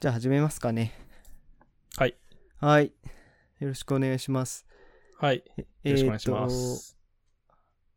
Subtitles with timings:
[0.00, 0.92] じゃあ始めますかね。
[1.96, 2.14] はい。
[2.60, 2.92] はい。
[3.58, 4.64] よろしくお願いします。
[5.18, 5.42] はい。
[5.56, 6.96] えよろしくお願いしまーとす。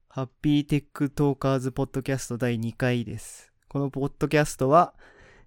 [0.10, 3.54] Happy Tech Talkers ポッドキャスト第2回です。
[3.68, 4.96] このポッドキャストは、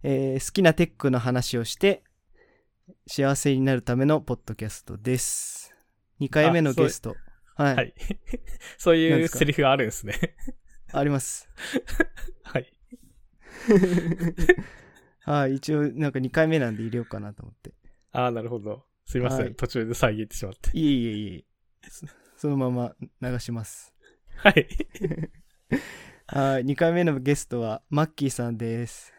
[0.05, 2.05] えー好きなテックの話をして
[3.09, 5.75] 幸せになるためのポッドキャストです。
[6.21, 7.17] 2回目のゲスト。
[7.57, 7.95] はい、はい。
[8.79, 10.37] そういうセリフがあるんですね。
[10.93, 11.49] あります。
[12.45, 12.73] はい。
[15.25, 17.73] はい、一応なんか2回目なんで入れようかなと思って。
[18.13, 18.85] ああ、なるほど。
[19.07, 19.41] すいません。
[19.41, 20.71] はい途中で遮ってしまって。
[20.77, 21.45] いえいえいえ。
[21.91, 23.95] そそのまま流します。
[24.37, 24.69] はい。
[26.27, 29.13] はい、2回目のゲストはマッキーさんです。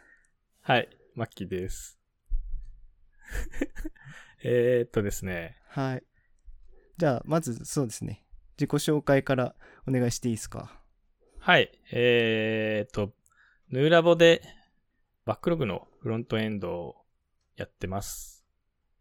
[0.61, 0.89] はい。
[1.15, 1.99] マッキーです。
[4.43, 5.57] えーっとですね。
[5.69, 6.03] はい。
[6.97, 8.25] じゃあ、まずそうですね。
[8.57, 9.55] 自己紹介から
[9.87, 10.81] お願いしていいですか？
[11.39, 11.71] はい。
[11.91, 13.13] えーっと、
[13.69, 14.41] ヌーラボで
[15.25, 16.95] バックログのフロントエンドを
[17.55, 18.45] やってます。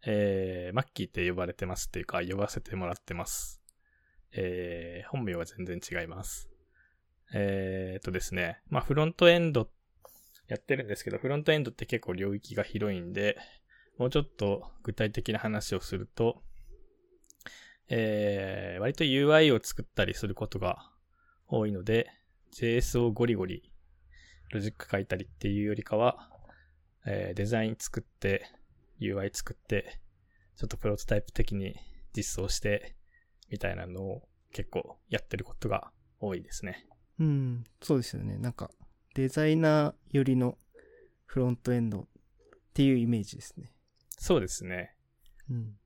[0.07, 3.61] えー、マッキーって呼ばれてますっていうか、呼ばせてもらってます。
[4.31, 6.49] えー、本名は全然違います。
[7.31, 8.59] えーっとですね。
[8.69, 9.69] まあ、フロントエンド
[10.47, 13.37] やってるんですけど、フロントエンドって結構領域が広いんで、
[13.99, 16.41] もうちょっと具体的な話をすると、
[17.87, 20.89] えー、割と UI を作ったりすることが
[21.47, 22.09] 多いので、
[22.51, 23.71] JS をゴリゴリ
[24.51, 26.29] ロジック書いたりっていうよりかは、
[27.05, 28.49] えーデザイン作って、
[28.99, 29.99] UI 作って、
[30.55, 31.75] ちょっとプロトタイプ的に
[32.15, 32.95] 実装して、
[33.49, 36.87] みたいなのを結構やってることが多いですね。
[37.19, 38.37] うん、そうですよね。
[38.37, 38.71] なんか、
[39.13, 40.57] デザイナー寄りの
[41.25, 42.07] フロントエンドっ
[42.73, 43.71] ていうイメージですね。
[44.17, 44.95] そうですね。
[45.49, 45.77] うん。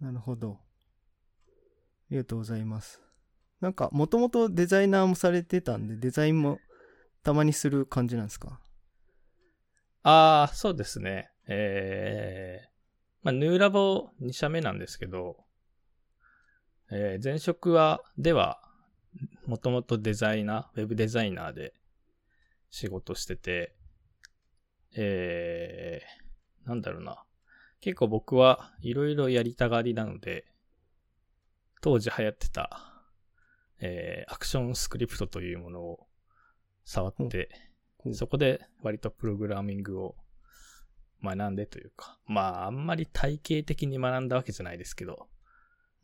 [0.00, 0.58] なるほど。
[0.58, 3.05] ありがとうございます。
[3.60, 6.58] なんか、もともとデザイナーもされてたんで、デザインも
[7.22, 8.60] たまにする感じなんですか？
[10.02, 11.30] ああ、そうですね。
[11.48, 12.68] えー、
[13.22, 15.44] まあ、ヌーラボ2社目なんですけど、
[16.90, 18.60] えー前職は、では、
[19.46, 21.72] もともとデザイナー、ウェブデザイナーで
[22.70, 23.74] 仕事してて、
[24.94, 27.24] えー、なんだろうな。
[27.80, 30.44] 結構僕はいろいろやりたがりなので、
[31.80, 32.95] 当時流行ってた、
[33.80, 36.06] えー、アクションスクリプトというものを
[36.84, 37.50] 触って、
[37.98, 40.16] ほうそこで割とプログラミングを
[41.22, 45.28] 学んでというか、まああんまり体系的に学んだわけじゃないですけど、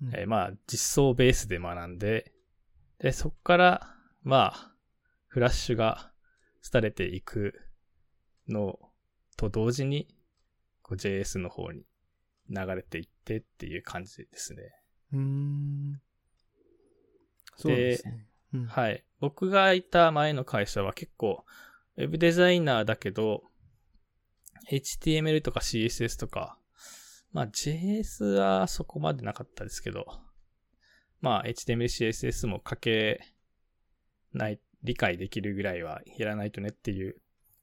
[0.02, 2.32] うんえーまあ実装ベースで学んで、
[3.02, 4.72] で、そこから、まあ、
[5.26, 6.12] フラッシュが
[6.70, 7.60] 廃れていく
[8.48, 8.78] の
[9.36, 10.06] と同時に、
[10.82, 11.82] こう JS の方に
[12.48, 14.62] 流れていってっていう感じですね。
[15.12, 16.00] うーん。
[17.56, 18.26] そうですね。
[18.54, 19.04] うんはい。
[19.20, 21.44] 僕がいた前の会社は結構、
[21.96, 23.44] ウェブデザイナーだけど、
[24.70, 26.58] HTML とか CSS とか、
[27.32, 30.06] まあ JS はそこまでなかったですけど、
[31.20, 33.20] まあ HTML、CSS も書け
[34.32, 37.16] ない、理解できるぐらいはやらないとねっていう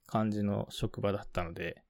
[0.08, 1.84] 感じの職場だったので、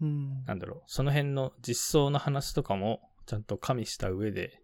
[0.00, 0.44] うん。
[0.44, 4.60] なんだろう、その辺の実装の話とかもちゃんと加味した上で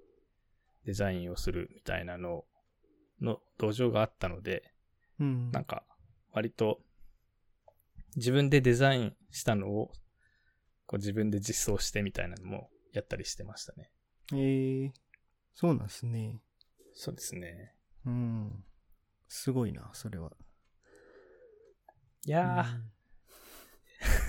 [0.85, 2.45] デザインをするみたいなのの
[3.60, 4.72] 土壌があったので、
[5.21, 5.50] うん。
[5.53, 5.84] なんか
[6.32, 6.81] 割と
[8.16, 9.93] 自分でデザインしたのを
[10.87, 13.91] こう自分で実装してみたいなのもやったりしてましたね。
[14.32, 14.91] えー、
[15.54, 16.41] そうなんですね。
[16.94, 17.75] そうですね。
[18.06, 18.65] うん。
[19.28, 20.32] すごいな、それは。
[22.25, 22.66] いや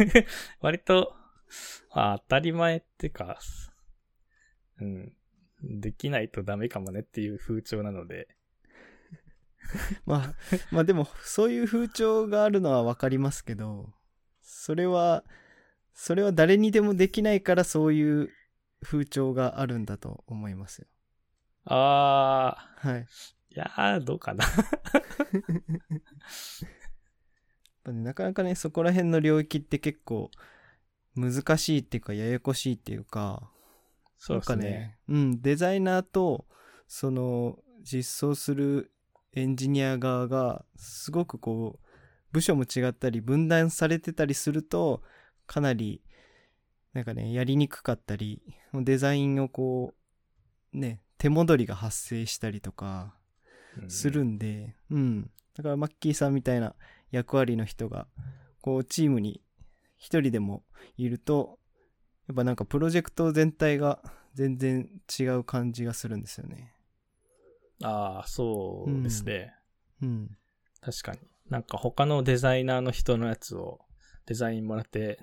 [0.04, 0.26] ー、
[0.60, 1.16] 割と、
[1.94, 3.40] まあ、当たり前ってか、
[4.80, 5.14] うん、
[5.64, 8.28] できないとダメかもねっていう風潮なので、
[10.06, 10.34] まあ、
[10.72, 13.94] まあでも、そういう風潮があるのはわかりますけど、
[14.42, 15.24] それは、
[15.94, 18.30] それは誰にでもできないからそういう
[18.82, 20.88] 風潮があるんだと思いますよ。
[21.66, 23.02] あはい。
[23.02, 24.46] ー、いやー、どうかな。
[27.86, 30.32] なかなかね、そこら辺の領域って結構
[31.16, 33.52] 難しいっていうか、ややこしいっていうか、
[34.18, 34.64] そうですね。
[34.64, 36.46] なんかね、うん、デザイナーと、
[36.88, 38.92] その、実装する
[39.34, 41.88] エンジニア側が、すごくこう、
[42.32, 45.02] 部署も違ったり、分断されてたりすると、
[45.48, 46.02] かなり、
[46.94, 48.42] なんかね、やりにくかったり、
[48.74, 49.94] デザインをこ
[50.74, 53.16] う、ね、手戻りが発生したりとか、
[53.88, 55.32] するんで、うん。
[55.56, 56.76] だからマッキーさんみたいな
[57.12, 58.08] 役割の人が、
[58.62, 59.42] こう、チームに
[59.98, 60.64] 一人でも
[60.98, 61.60] いると、
[62.28, 64.02] やっぱなんかプロジェクト全体が
[64.34, 64.90] 全然
[65.20, 66.74] 違う感じがするんですよね。
[67.84, 69.54] ああ、そうですね。
[70.02, 70.38] うん。
[70.82, 71.20] 確かに。
[71.50, 73.80] なんか他のデザイナーの人のやつを
[74.26, 75.20] デザインもらって、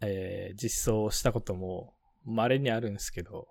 [0.00, 1.94] えー実装したことも
[2.24, 3.48] 稀にあるんですけど、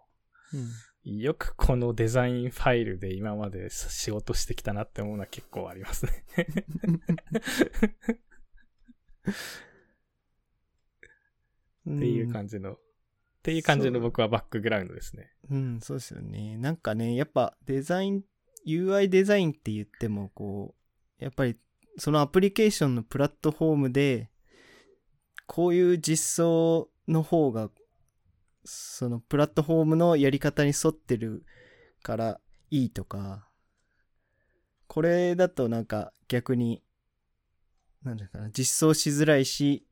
[0.54, 0.70] うん。
[1.06, 6.26] よくこのデザインファイルで今まで仕事してきたなって思うのは結構ありますね。
[11.90, 12.78] っていう感じの、
[13.44, 15.30] っていう感じの僕はバックグラウンドですね。
[15.52, 16.58] うん、そうですよね。
[16.58, 18.24] なんかね、やっぱデザイン、
[18.66, 20.76] UI デザインって言っても、こ
[21.20, 21.58] う、やっぱり
[21.98, 24.30] そのアプリケーションのプラットフォームで、
[25.46, 27.70] こういう実装の方が、
[28.64, 31.46] そのプラットフォームのやり方に沿ってる
[32.02, 32.40] から
[32.72, 33.50] いいとか、
[34.88, 36.82] これだとなんか逆に、
[38.04, 39.86] なんだかな、実装しづらいし、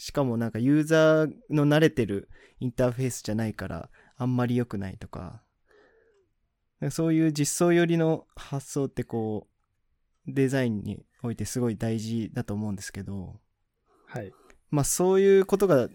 [0.00, 5.42] しかもなんかユーザーの慣れてるインターフェースじゃないから、あんまり良くないとか、
[6.90, 9.46] そういう実装寄りの発想ってこ
[10.26, 13.40] う、デザインにおいてすごい大事だと思うんですけど、
[14.06, 14.32] はい。
[14.70, 15.90] まあそういうことが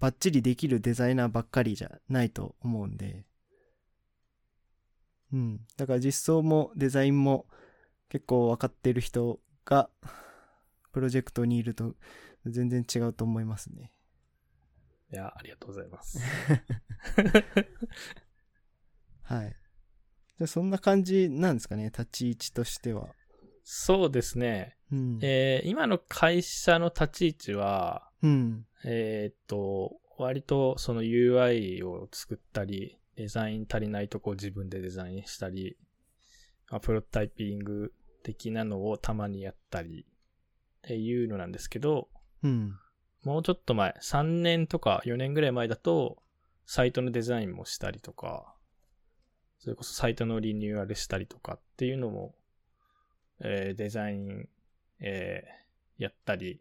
[0.00, 3.26] バッチリできるデザイナーばっかりじゃないと思うんで、
[5.30, 5.60] うん。
[5.76, 7.44] だから実装もデザインも
[8.08, 9.90] 結構分かってる人が
[10.92, 11.94] プロジェクトにいると
[12.46, 13.92] 全然違うと思いますね。
[15.12, 16.18] いや、ありがとうございます。
[19.22, 19.56] はい。
[20.38, 23.14] じゃあそんな感じなんですかね、立ち位置としては。
[23.64, 24.76] そうですね。
[24.92, 25.18] うん。
[25.22, 28.66] えー今の会社の立ち位置は、うん。
[28.84, 35.76] えーっと、割とその UI を作ったり、デザイン足りないとこを自分でデザインしたり、
[36.70, 37.92] まあプロトタイピング
[38.22, 40.06] 的なのをたまにやったり、
[40.96, 42.08] いうのなんですけど、
[42.42, 42.78] うん。
[43.24, 46.22] もうちょっと前、3年とか4年ぐらい前だと、
[46.66, 48.54] サイトのデザインもしたりとか、
[49.58, 52.34] それこそサイトのリニューアルしたりとかっていうのも、
[53.40, 54.48] えーデザイン、
[55.00, 56.60] えーやったり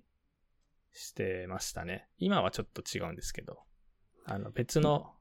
[0.91, 2.07] してましたね。
[2.18, 3.59] 今はちょっと違うんですけど、
[4.25, 5.13] あの別の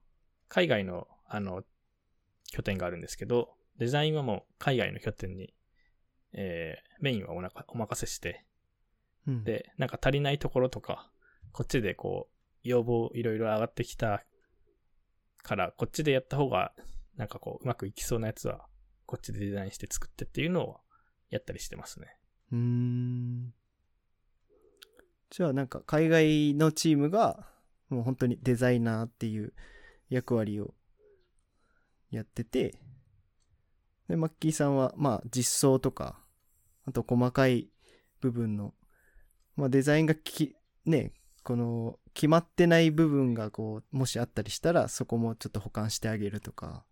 [0.48, 1.64] 海外のあの
[2.50, 5.52] 拠点があるんですけど、デザインはもう海外の拠点に、
[6.32, 8.46] えーメインはおなかお任せして、
[9.26, 11.10] うん、で、なんか足りないところとか、
[11.52, 14.24] こっちでこう、要望いろいろ上がってきた
[15.42, 16.72] から、こっちでやった方が、
[17.16, 18.66] なんかこう、うまくいきそうなやつは、
[19.06, 20.80] こっちでデザインして作ってっていうのを
[21.30, 22.18] やったりしてますね。
[22.52, 23.54] うーん。
[25.30, 27.46] じゃあなんか海外のチームが
[27.88, 29.52] もう本当にデザイナーっていう
[30.08, 30.74] 役割を
[32.10, 32.78] やってて、
[34.08, 36.20] で、マッキーさんはまあ実装とか、
[36.84, 37.68] あと細かい
[38.20, 38.74] 部分の、
[39.56, 40.54] まあデザインがき、
[40.84, 41.12] ね、
[41.42, 46.84] この決まってない部分がこう、もしあったりしたらそこもちょっと保管してあげるとか、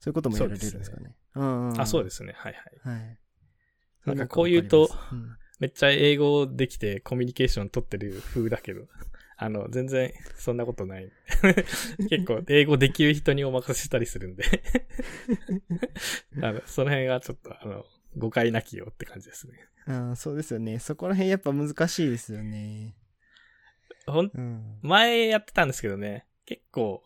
[0.00, 1.14] そういうこともやられるんですかね。
[1.34, 2.34] うんうんあ、そうですね。
[2.36, 2.52] はい
[2.84, 2.96] はい。
[2.96, 3.18] はい。
[4.06, 8.82] なんかこう言うとうんめっちゃ英語できてコミュニケーション取ってる風だけど、
[9.36, 11.10] あの、全然そんなことない。
[12.08, 14.44] 結構英語できる人にお任せしたりするんで
[16.42, 17.84] あの、その辺がちょっと、あの、
[18.18, 19.54] 誤解なきよって感じですね。
[19.86, 20.78] ああ、そうですよね。
[20.78, 22.94] そこら辺やっぱ難しいですよね。
[24.06, 24.78] ほん、うん。
[24.82, 27.02] 前やってたんですけどね、結構、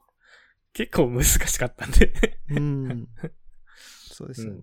[0.72, 2.12] 結構難しかったんで
[2.50, 3.08] うん。
[4.10, 4.60] そうですよね。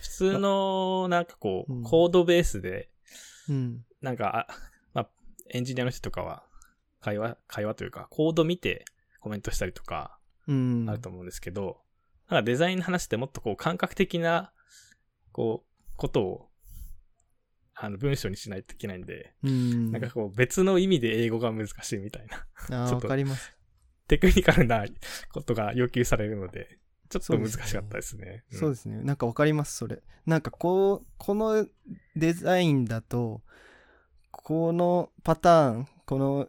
[0.00, 2.90] 普通の、なんかこうんう、コードベースで、
[3.48, 3.84] うん。
[4.00, 4.54] なんか、あ
[4.92, 5.08] まあ、
[5.50, 6.44] エンジニアの人とかは、
[7.00, 8.84] 会話、会話というか、コード見て
[9.20, 10.86] コメントしたりとか、うん。
[10.88, 11.80] あると思うんですけど、
[12.28, 14.52] なんかデザインの話ってもっとこう、感覚的な、
[15.34, 16.48] こう、ことを、
[17.74, 19.90] あの、文章にしないといけないんで、うん。
[19.90, 22.46] なんかこう、別の意味で英語が難しいみたいな、
[22.84, 23.52] ああ、 わかります。
[24.06, 24.84] テクニカルな
[25.32, 28.44] ことが要求されるので、ちょっと難しかったですね。
[28.50, 29.02] そうですね。
[29.02, 30.02] なんかわかります、それ。
[30.24, 31.66] なんかこう、この
[32.14, 33.42] デザインだと、
[34.30, 36.48] このパターン、この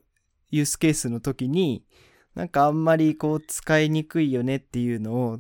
[0.52, 1.86] ユースケースの時に、
[2.36, 5.40] なんかあんまりこう使いにくいよねっていうのを、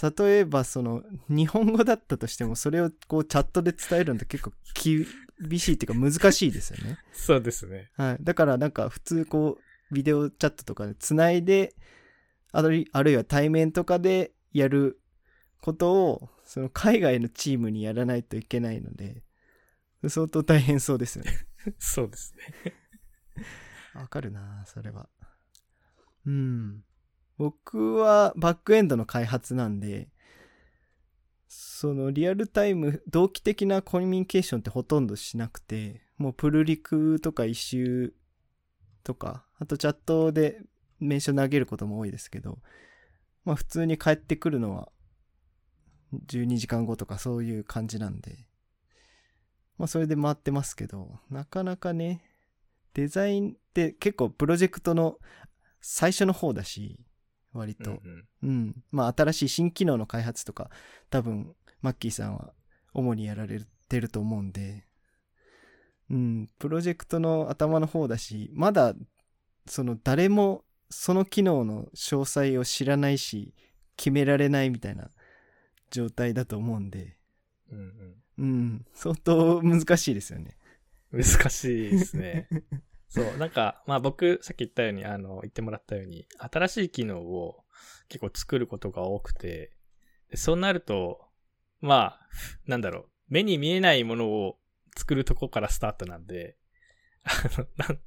[0.00, 6.98] 例えばその日本語だったとしてもそれをこうチャットで伝えるのって結構厳しいっていうか難しいですよね。
[7.12, 7.90] そうですね。
[7.94, 8.16] はい。
[8.20, 11.74] だからなんか普通こう、ビデオチャットとかで繋いで、
[12.52, 15.00] あるいあるいは対面とかでやる
[15.60, 19.22] ことを、その海外のチームにやらないといけないので、
[20.08, 21.32] 相当大変そうですよね。
[21.78, 22.74] そうですね。
[23.94, 25.08] わかるなそれは。
[26.26, 26.84] うん。
[27.38, 30.08] 僕はバックエンドの開発なんで、
[31.46, 38.12] そのリアルタイム、同期的なコミュニケーションってほとんどしなくて、もうプルリクとか一周
[39.04, 40.60] とか、あとチャットで
[40.98, 42.58] 名称投げることも多いですけど、
[43.44, 44.88] まあ普通に返ってくるのは、
[46.26, 48.46] 12時間後とかそういう感じなんで、
[49.78, 52.24] まあそれで回ってますけど、なかなかね、
[52.94, 55.18] デザインって結構プロジェクトの
[55.80, 56.98] 最初の方だし、
[57.52, 57.90] 割と。
[57.90, 58.84] うんうんうん。
[58.90, 60.70] まあ、新しい新機能の開発とか、
[61.10, 62.52] 多分、マッキーさんは
[62.92, 64.84] 主にやられてると思うんで、
[66.10, 68.94] うん、プロジェクトの頭の方だし、まだ、
[69.66, 73.54] その誰もその機能の詳細を知らないし、
[73.96, 75.10] 決められないみたいな
[75.90, 77.16] 状態だと思うんで、
[77.70, 80.56] うんうんうん、相当難しいですよね。
[81.10, 82.48] 難しいですね。
[83.08, 87.64] そう、なんか、まあ僕、さっき言ったように、あの、言ってもらったように、新しい機能を
[88.08, 89.72] 結構作ることが多くて、
[90.34, 91.20] そうなると、
[91.80, 92.20] まあ、
[92.66, 94.58] なんだろう、目に見えないものを
[94.96, 96.56] 作るとこからスタートなんで、
[97.24, 97.98] あの、なん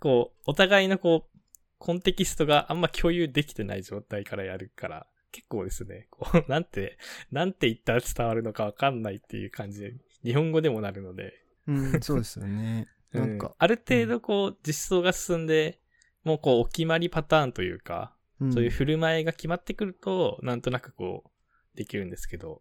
[0.00, 1.38] こう、お互いのこう、
[1.78, 6.98] コンテキストがあんま共有できてない状態からやるから、結構ですね、こう、 なんて、
[7.32, 11.34] なんて言ったら伝わるのかわかんないっていう感じで、日本語でもなるので、
[11.66, 12.86] うん、そうですよね。
[13.14, 15.80] なんうんか、ある程度こう、実装が進んで、
[16.24, 22.60] もうこう、お決まりパターンというか、うんそういう振る舞いが決まってくると、なんとなくこう、できるんですけど、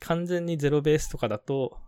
[0.00, 1.78] 完全にゼロベースとかだと、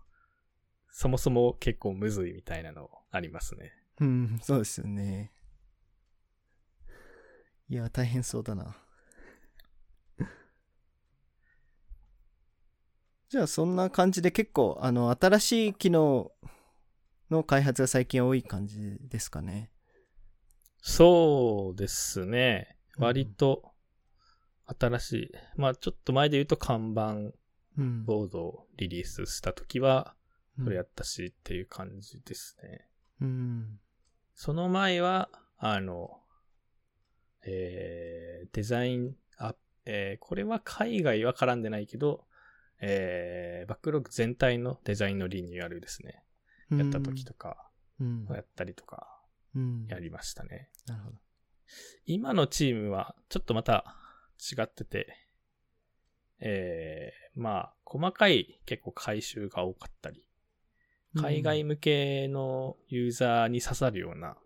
[0.90, 3.72] そもそも結構むずいみたいなのありますね。
[4.00, 5.32] うん、そうですよね。
[7.68, 8.76] いや、大変そうだな。
[13.28, 16.32] じゃあ、そんな感じで結構、あの、新しい機能
[17.32, 19.70] の開発が最近多い感じですかね。
[20.80, 22.76] そうですね。
[22.96, 23.72] うん割と、
[24.66, 25.30] 新しい。
[25.56, 27.34] まあちょっと前で言うと看板
[27.78, 28.04] うん。
[28.04, 30.14] ボードをリリースした時は、
[30.58, 32.86] うんそれやったしっていう感じですね。
[33.22, 33.80] うん。
[34.34, 36.20] その前は、あの、
[37.46, 39.54] えー、デザイン、あ、
[39.86, 42.26] えー、これは海外は絡んでないけど、
[42.82, 46.22] えー、バックログ全体のデザインのリニューアルですね。
[46.76, 48.26] やった時とか、うん。
[48.30, 49.20] やったりとか、
[49.54, 49.86] うん。
[49.88, 50.70] やりましたね。
[50.86, 51.16] なるほど。
[52.04, 53.96] 今のチームは、ちょっとまた
[54.38, 55.16] 違ってて、
[56.40, 60.24] えー、まあ、細かい結構回収が多かったり、
[61.14, 64.36] 海外向けのユーザーに刺さるような、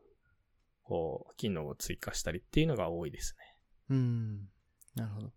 [0.82, 3.56] こう、機能を追加したりっていうのが多いですね。
[3.90, 4.48] うん。
[4.94, 5.32] なるほど。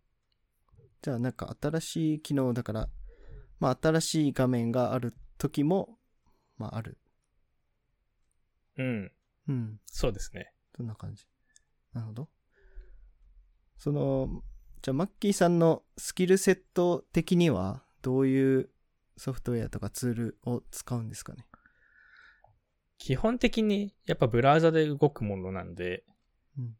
[1.01, 2.89] じゃあなんか新しい機能だから、
[3.59, 5.98] まあ新しい画面がある時も、
[6.59, 6.99] まあある。
[8.77, 9.11] うん。
[9.47, 9.79] うん。
[9.87, 10.53] そうですね。
[10.77, 11.25] どんな感じ？
[11.93, 12.29] なるほど。
[13.77, 14.43] その、
[14.81, 18.69] じゃあマッキーさんのスキルセット的にはどういう
[19.17, 21.45] ソフトウェアとかツールを使うんですかね？
[22.97, 26.03] 基本的にやっぱブラウザで動くものなんで、
[26.57, 26.75] うん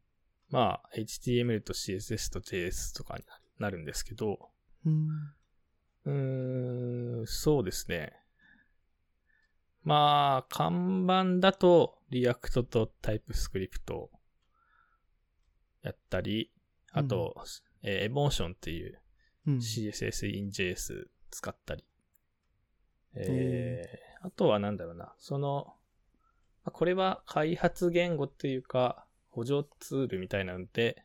[0.50, 3.24] まあ、HTML と CSS と JS とかに
[3.58, 4.50] なるんですけど、
[4.84, 5.08] うん。
[6.04, 8.19] うーん、そうですね。
[9.82, 14.10] まあ、カンバンだと、 React と TypeScript
[15.82, 16.50] やったり、
[16.92, 17.34] あと、
[17.82, 19.00] えー Emotion っていう
[19.46, 19.56] うん。
[19.56, 21.84] CSS in JS 使ったり。
[23.14, 25.74] えへー、あとはなんだろうな、その、
[26.64, 31.04] まあこれは開発言語っていうか、補助ツールみたいなので、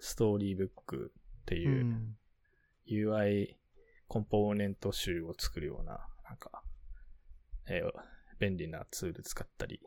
[0.00, 1.12] ストーリーブック
[1.42, 2.16] ってういう、ん。
[2.88, 3.54] UI
[4.08, 6.62] コンポーネント集を作るような、なんか、
[7.66, 7.90] えー
[8.40, 9.80] 便利なツール使ったり。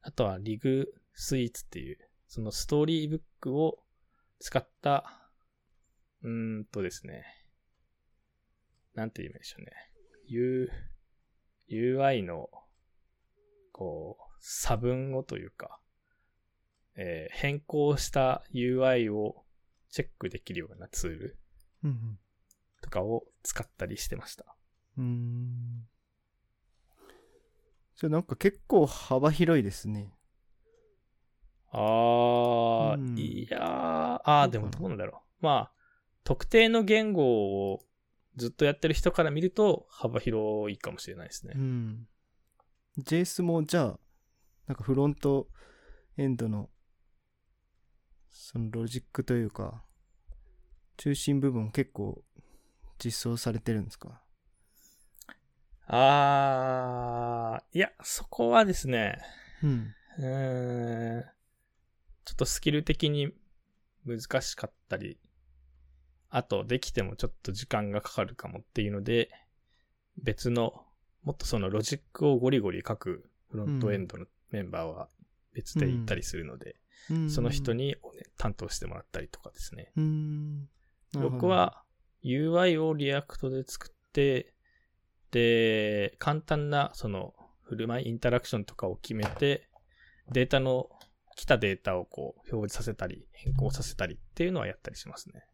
[0.00, 3.82] あとはリグスイーツっていう、そのストーリーブックを
[4.38, 5.28] 使った、
[6.22, 7.24] うーんとですね、
[8.94, 9.72] なんて言うんでしょうね。
[10.28, 10.70] U、
[11.68, 12.48] UI の、
[13.72, 15.80] こう、差分をというか、
[16.94, 19.44] えー変更した UI を
[19.90, 21.38] チェックできるようなツール
[21.84, 22.18] うん。
[22.82, 24.44] とかを使ったりしてました。
[24.96, 25.86] うん。
[27.96, 30.12] じゃあなんか結構幅広いですね。
[31.70, 35.44] あー、うんいやー、あー、でもどうなんだろう。
[35.44, 35.72] まあ、
[36.24, 37.80] 特定の言語を
[38.36, 41.58] ずっとやってる人から見ると幅広いかもしれないですねう。
[41.58, 42.08] ん。
[42.98, 43.98] JS もじゃあ、
[44.66, 45.48] なんかフロント
[46.16, 46.70] エンドの、
[48.30, 49.82] そのロジックというか、
[50.96, 52.22] 中心部分結構
[53.02, 54.21] 実装されてるんですか？
[55.86, 59.18] あー、いや、そこはですね、
[59.62, 59.94] うん。
[60.18, 61.24] うーん、
[62.24, 63.32] ちょっとスキル的に
[64.06, 65.18] 難しかったり、
[66.30, 69.30] あとできてもちょっと時間がかかるかもっていうので、
[70.22, 70.84] 別の、
[71.24, 75.08] もっとそのロジックをゴリゴリ書くフロントエンドのメンバーは
[75.52, 76.76] 別でいたりするので、
[77.10, 77.96] うんその人に
[78.38, 79.90] 担当してもらったりとかですね。
[79.96, 80.68] うん。
[81.14, 81.82] 僕、は
[82.24, 84.54] UI を React で作って、
[85.32, 89.68] で、簡単なその振る舞い、インタラクションとかを決めて、
[90.30, 90.88] データの、
[91.34, 95.46] 来たデータをこう表示させたり、変更させたりっていうのはやったりしますね。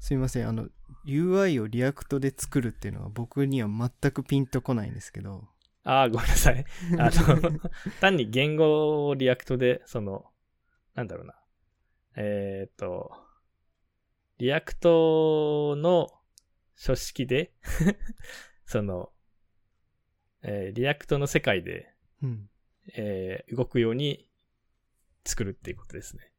[0.00, 0.48] すいません。
[0.48, 0.68] あの、
[1.06, 5.46] UI を React で作るっていうのは僕には全くピンとこないんですけど。
[5.84, 6.64] ああ、ごめんなさい。
[6.98, 7.60] あの、
[8.00, 10.24] 単に言語を React で、その、
[10.94, 11.34] なんだろうな。
[12.16, 13.12] えっ、と、
[14.38, 16.08] React の
[16.76, 17.52] 書式で、
[18.66, 19.12] その、
[20.42, 22.50] えー React の世界で、うん。
[22.94, 24.28] えー動くように
[25.24, 26.32] 作るっていうことですね。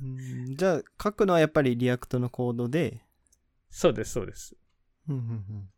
[0.00, 0.04] う
[0.52, 3.02] んじゃあ、書くのはやっぱり React のコードで、
[3.70, 4.56] そうです、そうです。
[5.08, 5.72] うんうんうん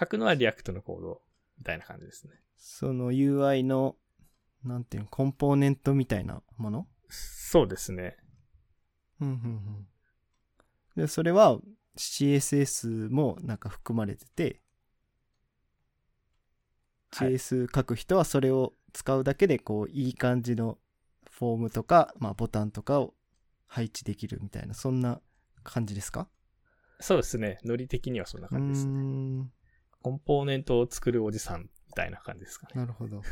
[0.00, 1.22] 書くのは React のコード
[1.58, 2.32] みたいな感じですね。
[2.56, 3.96] その UI の、
[4.64, 6.88] なんていうの、コンポーネントみたいなもの？
[7.08, 8.16] そうですね。
[9.20, 9.88] うんうんうん。
[10.96, 11.60] で、それは
[11.96, 14.58] CSS もなんか含まれてて、はい
[17.12, 20.78] JS 書く人はそれを使うだけで、こう、いい感じの
[21.30, 23.14] フォームとか、まあ、ボタンとかを
[23.66, 25.20] 配置できるみたいな、そんな
[25.62, 26.28] 感じですか？
[27.00, 27.58] そうですね。
[27.64, 28.92] ノリ的にはそんな感じですね。
[28.92, 29.52] ん、
[30.02, 32.72] コンポーネントを作るおじさんみたいな感じですかね。
[32.76, 33.22] なるほど。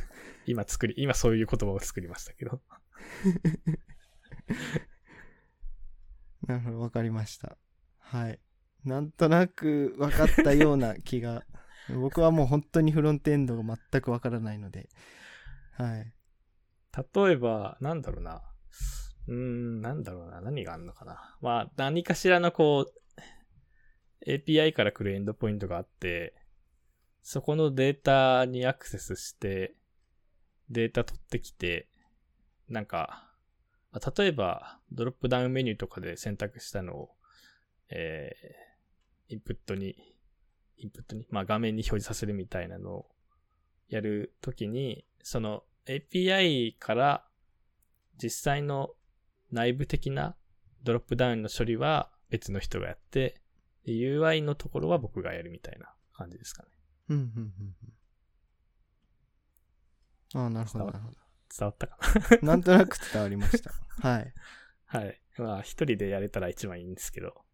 [0.46, 2.60] 今作り、今そういう言葉を作りましたけど。
[6.46, 7.56] なるほど、わかりました。
[7.98, 8.40] はい。
[8.84, 11.44] なんとなく分かったような気が。
[11.94, 14.88] 僕はもう本当にフロントエンドが全くわからないので。
[15.72, 16.12] はい。
[17.14, 18.42] 例えば、なんだろうな。
[19.28, 20.40] うーん、なんだろうな。
[20.40, 21.38] 何があるのかな。
[21.40, 22.92] まあ、何かしらのこ
[24.26, 26.34] う、API から来るエンドポイントがあって、
[27.22, 29.74] そこのデータにアクセスして、
[30.68, 31.88] データ取ってきて、
[32.68, 33.32] なんか、
[33.92, 37.10] まあ例えば、ドロップダウンメニューとかで選択したのを、
[37.90, 38.69] えー、
[39.30, 39.94] インプットに、
[40.76, 43.06] インプットに、まあ画面に表示させるみたいなのを
[43.88, 47.24] やるときに、その API から
[48.20, 48.90] 実際の
[49.52, 50.36] 内部的な
[50.82, 53.40] ドロップダウンの処理は別の人がやって、
[53.84, 56.68] で UI のところは僕がやるみたいな感じですかね。
[57.10, 57.74] うん、うん、うん
[60.34, 60.42] うん。
[60.42, 61.10] ああ、なるほど、なるほ
[61.56, 61.98] 伝わったか
[62.40, 62.46] ど。
[62.46, 63.70] なんとなく伝わりました。
[64.08, 64.34] はい。
[64.92, 65.20] な はい。
[65.38, 67.44] まあ一人でやれたら一番いいんですけど。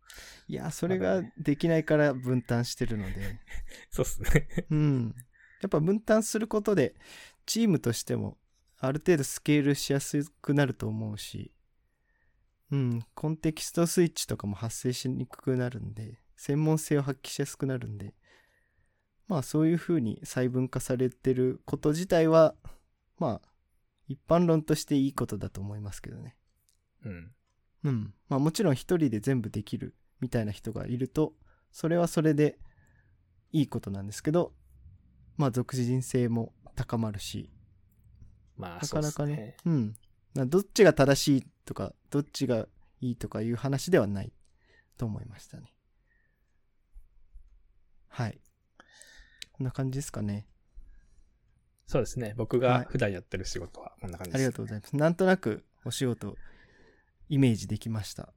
[0.48, 3.40] いや、それができないから分担してるので。
[3.90, 4.66] そうっすね。
[4.70, 5.14] うん。
[5.60, 6.94] やっぱ分担することで、
[7.46, 8.38] チームとしても、
[8.78, 11.52] ある程度スケールしやすくなると思うし、
[12.70, 18.14] うん、コンテキストスイッチとかも発生しにくくなるんで、専門性を発揮しやすくなるんで、
[19.28, 22.54] まあそういう風に細分化されてること自体は、
[23.18, 23.48] まあ、
[24.08, 26.36] 一般論としていいことだと思いますけどね。
[27.04, 27.32] うん。
[27.84, 28.14] うん。
[28.28, 31.34] まあもちろん一人で全部できるみたいな人がいると、
[31.70, 32.58] それはそれで
[33.52, 34.52] いいことなんですけど、
[35.36, 37.50] まあ属人性も高まるし、
[38.58, 39.94] なまあそうっすかなかねね。、うん。
[40.34, 42.66] などっちが正しいとか、どっちが
[43.00, 44.32] いいとかいう話ではない
[44.96, 45.74] と思いましたね。
[48.08, 48.40] はい。
[49.52, 50.46] こんな感じですかね。
[51.86, 52.34] そうですね。
[52.36, 54.96] 僕がはい普段やってる仕事はこんな感じです、ありがとうございます。
[54.96, 56.36] なんとなくお仕事、
[57.28, 58.32] イメージできました。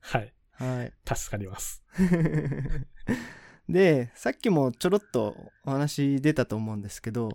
[0.00, 0.32] はい。
[0.52, 0.92] はい。
[1.06, 1.82] 助かります。
[3.68, 7.30] で、さっきもちょろっとお話出たと思うんですけど、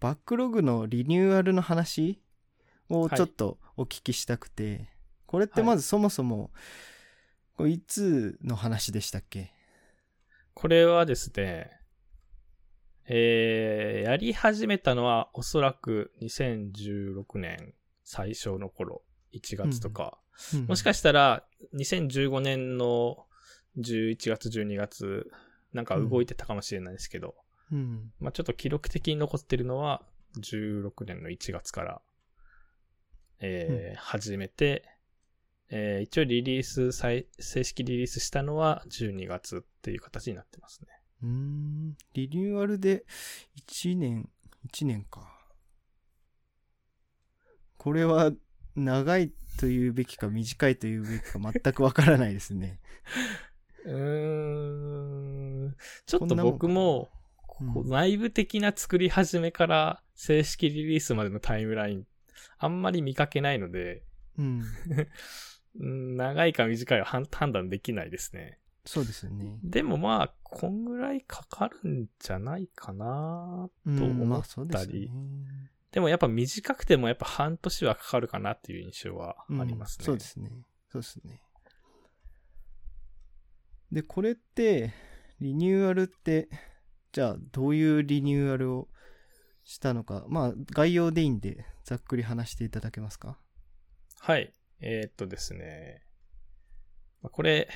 [0.00, 2.22] バックログのリニューアルの話
[2.88, 4.88] をちょっとお聞きしたくて、
[5.26, 6.50] これってまずそもそも、
[7.56, 9.52] これいつの話でしたっけ？
[10.54, 11.70] これはですね、
[13.06, 20.18] えー、やり始めたのはおそらく2016年最初の頃、1月とか、
[20.66, 23.26] もしかしたら2015年の
[23.78, 25.30] 11月、12月、
[25.72, 27.34] なんか動いてたかもしれないですけど、
[27.72, 28.12] うん。
[28.20, 30.02] まあちょっと記録的に残ってるのは
[30.40, 32.02] 16年の1月から、
[33.40, 34.84] えー始めて、
[35.70, 40.88] えー一応リリース、再正式リリースしたのは12月っていう形になってますね。
[41.22, 41.96] うーん。
[42.14, 43.04] リニューアルで
[43.68, 44.28] 1年、
[44.72, 45.36] 1年か。
[47.78, 48.32] これは
[48.76, 52.80] 長いというべきか短いというべきか全くわからないですね。
[53.84, 55.76] うーん。
[56.06, 57.20] ちょっと僕も、うん
[57.74, 62.06] こう内部的な作り始めから正式リリースまでのタイムライン、
[62.56, 64.02] あんまり見かけないので、
[64.38, 64.62] うん。
[65.78, 68.58] う ん長いか短いは判判断できないですね。
[68.86, 69.58] そうですよね。
[69.62, 75.10] でもまあ、こんぐらいかかるんじゃないかなうんと思まあっそうですよたり。
[75.10, 80.02] ねでもやっぱ短くてもやっぱ半年はかかるかなっていう印象はありますね。
[80.02, 80.50] うんそうですね。
[80.88, 81.42] そうですね。
[83.92, 84.92] で、これって、
[85.40, 86.48] リニューアルって、
[87.12, 88.88] じゃあ、どういうリニューアルを
[89.64, 93.40] したのか、まあ、概要でいいんで、ざっくり話していただけますか？
[94.20, 94.52] はい。
[94.80, 96.04] えーっとですね。
[97.20, 97.68] まあこれ、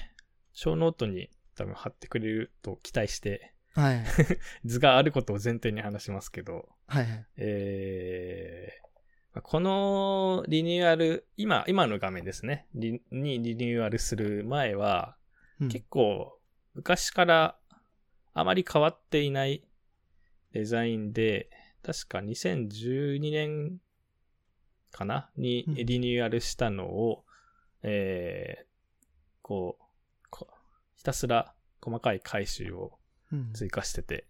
[0.52, 4.04] ショーノートに多分貼ってくれると期待して、はい。
[4.64, 7.26] 図があることを前提に話しますけど、はいはい。
[7.36, 8.84] えー
[9.34, 12.68] まあこのリニューアル、今、今の画面ですね。
[12.72, 15.16] リにリニューアルする前は、
[15.60, 15.68] うん。
[15.68, 16.38] 結構
[16.74, 17.58] 昔から
[18.32, 19.64] あまり変わっていない
[20.52, 21.50] デザインで、
[21.82, 23.78] 確か2012年
[24.92, 25.30] かな？
[25.36, 25.74] にうん。
[25.74, 27.24] リニューアルしたのを、
[27.82, 28.64] えー
[29.42, 29.84] こう
[30.30, 30.46] こ、
[30.94, 32.98] ひたすら細かい回収を
[33.32, 33.52] うん。
[33.52, 34.28] 追加してて、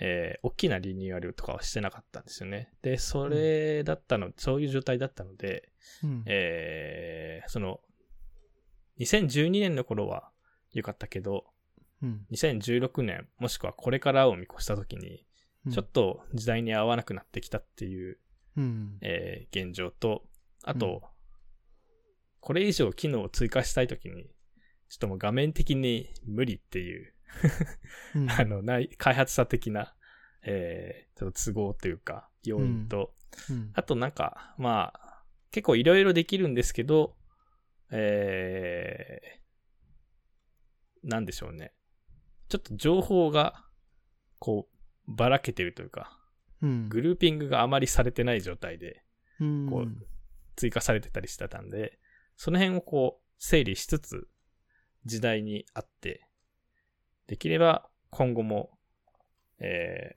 [0.00, 2.72] えー大きなリニューアルとかはしてなかったんですよね。
[2.82, 5.70] で、それだったの、そういう状態だったので、
[6.02, 6.22] うん。
[6.26, 7.80] えーその、
[9.00, 10.30] 2012年の頃は
[10.72, 11.44] 良かったけど、
[12.02, 12.26] うん。
[12.30, 15.26] 2016年、もしくはこれからを見越した時に、
[15.66, 15.72] うん。
[15.72, 18.18] ちょっと時代に合わなくなってきたっていう、
[18.56, 18.98] うん。
[19.00, 20.24] えー現状と、
[20.62, 21.08] あと、うん。
[22.40, 24.30] これ以上機能を追加したい時に、
[24.88, 27.12] ちょっともう画面的に無理っていう、
[28.14, 28.30] うん。
[28.30, 29.94] あの、ない、開発者的な、
[30.42, 33.14] えー、ちょっと都合というか、要因と、
[33.50, 33.70] うん。
[33.74, 37.16] あとなんか、まあ、結構いろいろできるんですけど、
[37.90, 41.72] えー、なんでしょうね。
[42.48, 43.64] ちょっと情報が、
[44.38, 44.68] こ
[45.06, 46.18] う、ばらけてるというか、
[46.62, 46.88] うん。
[46.88, 49.02] グルーピングがあまりされてない状態で
[49.40, 49.68] うん。
[49.70, 50.06] こう
[50.56, 51.98] 追加されてたりしてたんで、
[52.36, 54.28] その辺をこう、整理しつつ、
[55.04, 56.27] 時代にあって、
[57.28, 58.70] できれば今後も、
[59.60, 60.16] え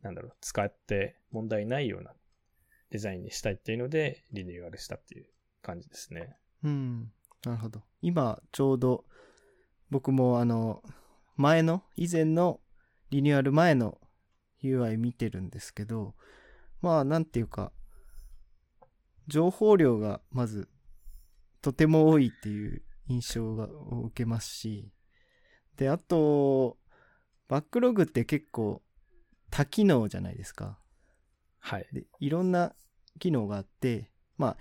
[0.00, 2.12] ー、なんだろう、使って問題ないような
[2.90, 5.26] デザインにしたいっていうので、リニューアルしたっていう
[5.62, 6.36] 感じですね。
[6.62, 7.12] うん。
[7.44, 7.82] なるほど。
[8.00, 9.04] 今、ちょうど、
[9.90, 10.82] 僕もあの、
[11.36, 12.60] 前の、以前の
[13.10, 13.98] リニューアル前の
[14.62, 16.14] UI 見てるんですけど、
[16.80, 17.72] まあ、なんていうか、
[19.26, 20.68] 情報量がまず、
[21.62, 24.92] とても多いっていう印象がを受けますし、
[25.76, 26.78] で、あと、
[27.48, 28.82] バックログって結構
[29.50, 30.78] 多機能じゃないですか。
[31.58, 31.86] はい。
[31.92, 32.74] で、いろんな
[33.18, 34.56] 機能があって、まあ、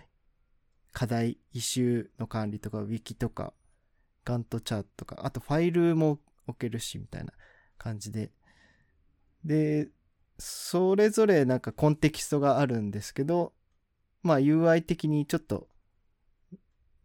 [0.91, 3.53] 課題、イシューの管理とか、ウィキとか、
[4.25, 7.33] ガントチャートとか、あとファイルも置けるし、みたいな
[7.77, 8.31] 感じで。
[9.43, 9.89] で、
[10.37, 13.53] それぞれなんかコンテキストがあるんですけど、
[14.23, 15.67] まあ UI 的にちょっと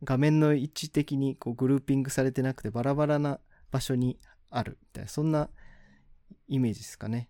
[0.05, 4.19] 画面の位置的にこうグルーピングされてなくてバラバラな場所に
[4.51, 5.51] あるみたいな、そんな
[6.49, 7.29] イメージですかね。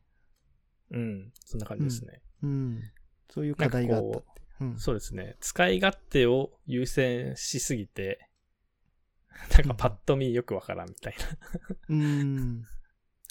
[0.90, 1.32] うん。
[1.44, 2.22] そんな感じですね。
[2.42, 2.82] うん。
[3.30, 4.42] そういう課題があったって。
[4.60, 4.78] うん。
[4.78, 5.36] そうですね。
[5.40, 8.30] 使い勝手を優先しすぎて、
[9.52, 11.24] なんかパッと見よくわからんみたいな。
[11.88, 12.64] うーん。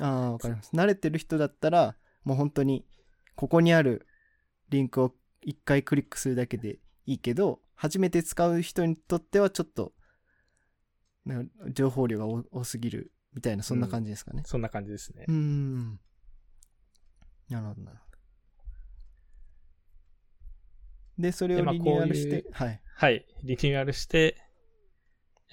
[0.02, 0.72] ああ、わかります。
[0.76, 2.86] 慣れてる人だったら、もう本当に、
[3.36, 4.08] ここにある
[4.70, 9.94] リンクを一回クリックするだけでいいけど、初めて使う人にとってはちょっと、
[11.26, 14.44] な情報量が多多すぎるみたいな、そんな感じですかね。
[14.46, 15.34] そんな感じですねうー。
[15.36, 16.00] ん。
[17.50, 18.16] なるほど、なるほど。
[21.18, 22.82] で、それをリニューアルしこういう、てはい。
[22.96, 23.26] はい。
[23.44, 24.38] リニューアルして、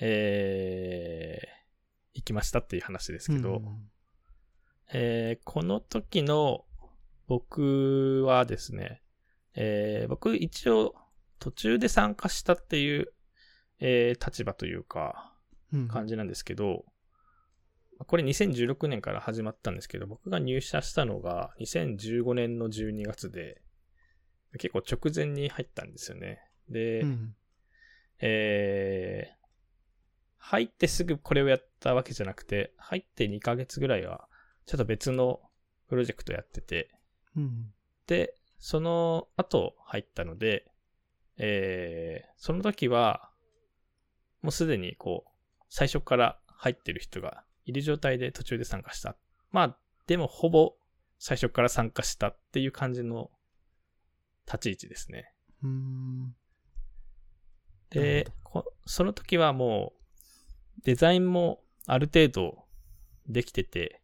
[0.00, 1.46] えー、
[2.14, 3.90] 行きましたっていう話ですけど、うん
[4.94, 6.66] えーこの時の
[7.26, 9.02] 僕はですね、
[9.54, 10.94] えー僕一応
[11.38, 13.12] 途中で参加したっていう、
[13.80, 15.32] えー立場というか、うん
[15.88, 16.85] 感じなんですけど、
[18.06, 23.62] これ2016年から始まったんですけど、僕が入社したのが2015年の12月で、
[24.58, 26.40] 結構直前に入ったんですよね。
[26.68, 27.35] で、うん
[28.20, 29.42] えー
[30.44, 34.28] 入ってすぐこれをやったわけじゃなくて、入って2ヶ月ぐらいは、
[34.66, 35.40] ちょっと別の
[35.88, 36.90] プロジェクトやってて、
[37.37, 37.72] うん。
[38.08, 40.66] で、その後入ったので、
[41.38, 43.30] えーその時は、
[44.42, 45.32] もうすでにこう、
[45.74, 49.16] 最初から入ってる人がいる状態で途中で参加した。
[49.52, 50.74] まあ、でもほぼ
[51.18, 53.30] 最初から参加したっていう感じの
[54.44, 55.32] 立ち位置ですね。
[57.88, 59.94] で、こその時はも
[60.78, 62.66] う、デザインもある程度
[63.26, 64.02] できてて、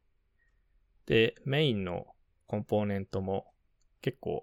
[1.04, 2.07] で、メインの
[2.46, 3.52] コンポーネントも
[4.00, 4.42] 結構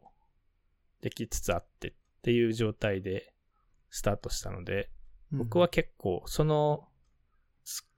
[1.01, 3.33] できつつあってっていう状態で
[3.89, 4.91] スタートしたので、
[5.31, 6.94] 僕は、結構その、つ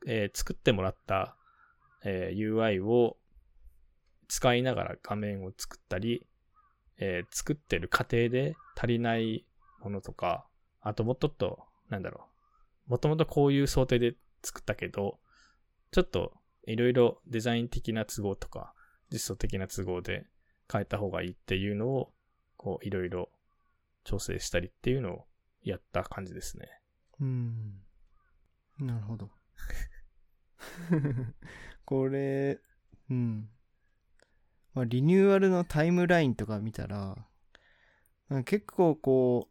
[0.06, 1.36] えー作ってもらった、
[2.04, 3.18] えー UI を
[4.28, 6.26] 使いながら画面を作ったり、
[6.98, 9.46] えー作ってる過程で足りない
[9.82, 10.48] ものとか、
[10.82, 12.28] あともっとっと、なんだろ
[12.88, 12.92] う。
[12.92, 15.20] もともとこういう想定で作ったけど、
[15.92, 16.34] ちょっと
[16.66, 18.74] いろいろデザイン的な都合とか、
[19.12, 20.26] 実装的な都合で
[20.72, 22.14] 変えた方がいいっていうのを、
[22.58, 23.30] こういろいろ
[24.04, 25.26] 調整したりっていうのを
[25.64, 26.68] やった感じですね。
[27.20, 27.82] うん。
[28.80, 29.30] なるほど。
[31.86, 32.60] これ、
[33.10, 33.50] うん。
[34.74, 37.18] まあ、リニューアルのタイムラインとか見たら、
[38.46, 39.50] 結構こ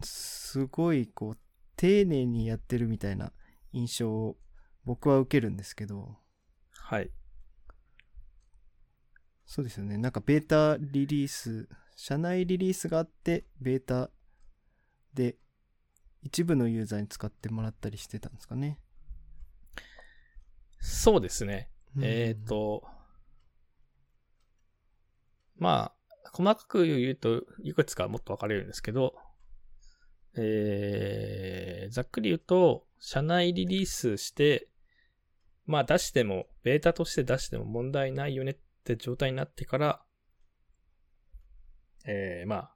[0.00, 1.38] う、すごいこう、
[1.76, 3.32] 丁寧にやってるみたいな
[3.72, 4.36] 印象を
[4.84, 6.16] 僕は受けるんですけど、
[6.72, 7.10] はい。
[9.46, 9.98] そうですよね。
[9.98, 14.10] なんかベータリリース、社内リリースがあって、ベータ
[15.14, 15.36] で
[16.22, 18.78] 一部のユーザーに使ってもらったりしてたんですかね。
[20.80, 21.70] そうですね。
[21.96, 22.84] うんえっ、、と、
[25.56, 29.14] まあ、細かく言うと、いくつかもっと分かれるんですけど、
[30.36, 34.68] えー、ざっくり言うと、社内リリースして、
[35.66, 40.02] まあ出しても、ベータとして出しても問題ないよねって状態になってから、
[42.06, 42.74] えー、まあ、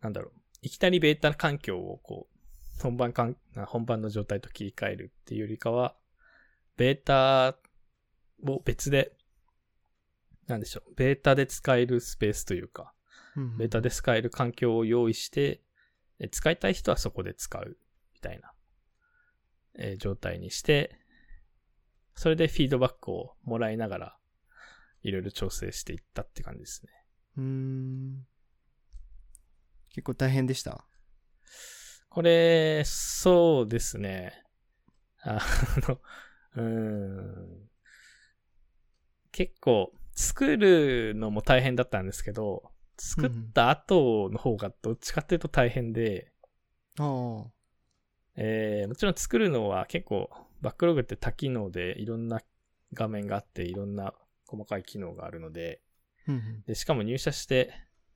[0.00, 5.96] なんだろう、いきなりベータ環境をこう、本番かん、本番の状態と切り替えるっていうよりかは、
[6.76, 7.56] ベータ
[8.46, 9.16] を別で、
[10.46, 12.92] なんでしょう、ベータで使えるスペースというか、
[13.36, 15.60] うんベータで使える環境を用意して、
[16.18, 17.78] え使いたい人はそこで使う、
[18.12, 18.52] みたいな、
[19.76, 20.98] えー状態にして、
[22.14, 24.18] それでフィードバックをもらいながら、
[25.02, 26.92] いろいろ調整していったって感じですね。
[27.36, 28.26] うーん。
[29.90, 30.86] 結構大変でした？
[32.08, 34.44] これ、そうですね。
[35.22, 35.40] あ
[35.88, 36.00] の、
[36.54, 37.68] うーん。
[39.32, 46.32] 結構、作るのも大変だったんですけど、作った後の方がどっちかっていうと大変で、
[46.98, 47.50] ああ。
[48.36, 52.40] えーもちろん作るのは結構、バックログって多機能でいろんな
[52.92, 54.14] 画面があって、いろんな
[54.46, 55.82] 細かい機能があるので、
[56.28, 57.74] うんで、しかも入社して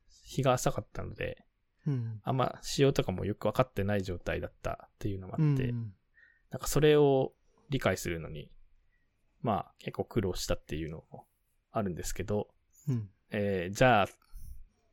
[0.09, 1.45] 日が浅かったので、
[1.87, 1.93] うん。
[1.95, 2.21] うん。
[2.23, 5.93] あんま仕様とかもよくわかってない状態だったっていうのもあって、うん
[6.51, 7.35] なんかそれを
[7.71, 8.51] 理解するのに、
[9.43, 11.27] まあ結構苦労したっていうのも
[11.73, 12.49] あるんですけど、
[12.89, 13.11] うん。
[13.31, 14.09] えーじゃあ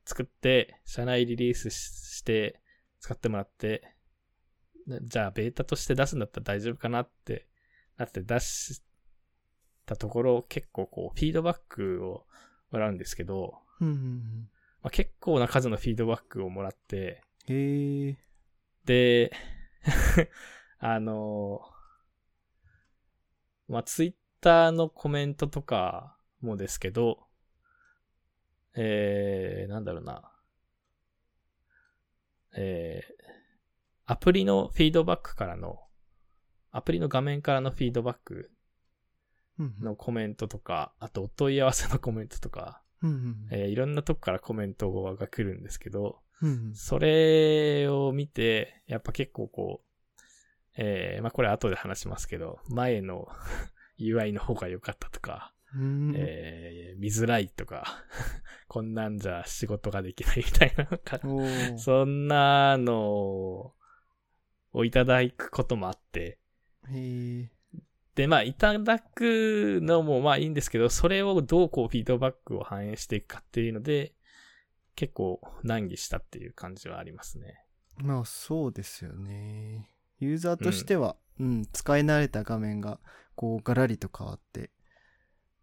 [0.05, 2.61] 作って、社内リリースしして
[2.99, 3.95] 使ってもらって、
[4.85, 7.47] なじゃあベータとして出すんだったら大丈夫かなって
[7.97, 8.81] なって出し
[9.85, 12.25] たところ結構こうフィードバックを
[12.71, 14.49] もらうんですけど、うんうん。
[14.83, 18.17] まあ、結構な数のフィードバックをもらって、へえ。
[18.85, 19.31] で、
[20.79, 21.61] あの、
[23.67, 27.28] まあ、ツイッターのコメントとかもですけど、
[28.75, 30.32] えー、なんだろうな。
[32.58, 33.23] えー、
[34.06, 35.80] アプリのフィードバックからの、
[36.71, 38.51] アプリの画面からのフィードバック
[39.58, 43.47] うんのコメントとか、あとお問い合わせのコメントとか、うんうん。
[43.51, 49.85] えーいろんなとこからコメントが来るんですけど、うんそれを見て、やっぱ結構こう、
[50.77, 53.27] えー、まあこれ後で話しますけど、前の
[53.99, 56.13] UI の方が良かったとか、うん。
[56.15, 58.05] えー見づらいとか、
[58.67, 60.85] こんなんじゃ仕事ができないみたいな
[61.77, 63.73] そんなの
[64.73, 66.39] をいただくこともあって。
[68.15, 74.13] で、まあ、いただくのもまあいいんですけど、それをどうこうフィードバックを反映していくかっていうので、
[74.95, 77.65] 結構難儀したっていう感じはありますね。
[77.97, 79.89] まあそうですよね。
[80.19, 82.99] ユーザーとしては、うん、使い慣れた画面が、
[83.36, 84.71] こう、ガラリと変わって、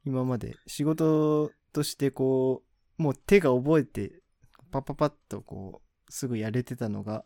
[0.04, 2.62] 今まで仕事としてこ
[2.98, 4.22] う、もう手が覚えて、
[4.70, 7.24] パパパッとこう、すぐやれてたのが、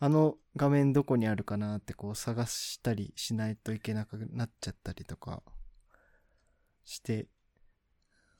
[0.00, 5.42] あの画面どこにあるかなってこう探したりしないといけなくなっちゃったりとか
[6.84, 7.26] して、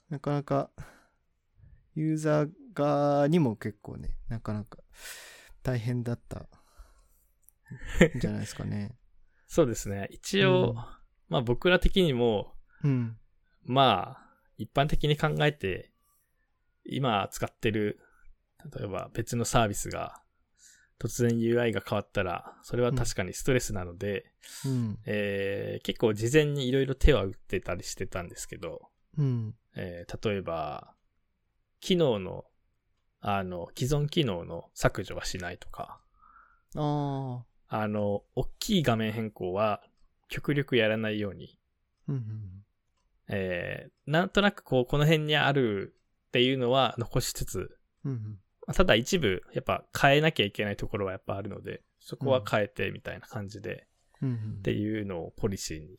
[0.08, 0.70] なかなか
[1.94, 4.78] ユーザー側にも結構ね、なかなか
[5.64, 6.46] 大変だった
[8.16, 8.96] じゃないですかね。
[9.46, 10.08] そうですね。
[10.10, 10.74] 一応、うん
[11.28, 13.18] まあ僕ら的にも、うん。
[13.64, 15.92] まあ、一般的に考えて、
[16.84, 18.00] 今使ってる、
[18.74, 20.22] 例えば別のサービスが、
[20.98, 24.32] 突然 UI が変わったら、それは確かにストレスなので、
[24.64, 24.98] うん。
[25.04, 29.54] えー結構事前にいろいろ手は打ってたりしてたんですけど、うん。
[29.76, 30.94] えー例えば、
[31.80, 32.46] 機能の、
[33.20, 36.00] あの、既存機能の削除はしないとか、
[36.74, 37.80] ああ。
[37.80, 39.82] あの、大きい画面変更は
[40.28, 41.58] 極力やらないように、
[42.08, 42.64] うんうん。
[43.28, 45.94] えーなんとなくこう、この辺にある
[46.28, 48.38] っていうのは残しつつ、うん
[48.74, 53.86] ただ一部、やっぱ変えなきゃいけないところはやっぱあるので、そこは変えてみたいな感じで、
[54.20, 55.98] うんうんっていうのをポリシーに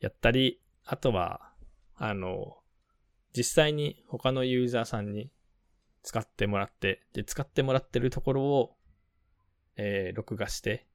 [0.00, 1.52] やったり、あとは、
[1.96, 2.58] あの、
[3.36, 5.30] 実際に他のユーザーさんに
[6.02, 8.76] 使ってもらって、で、使ってもらってるところを、
[9.76, 10.86] えー録画して、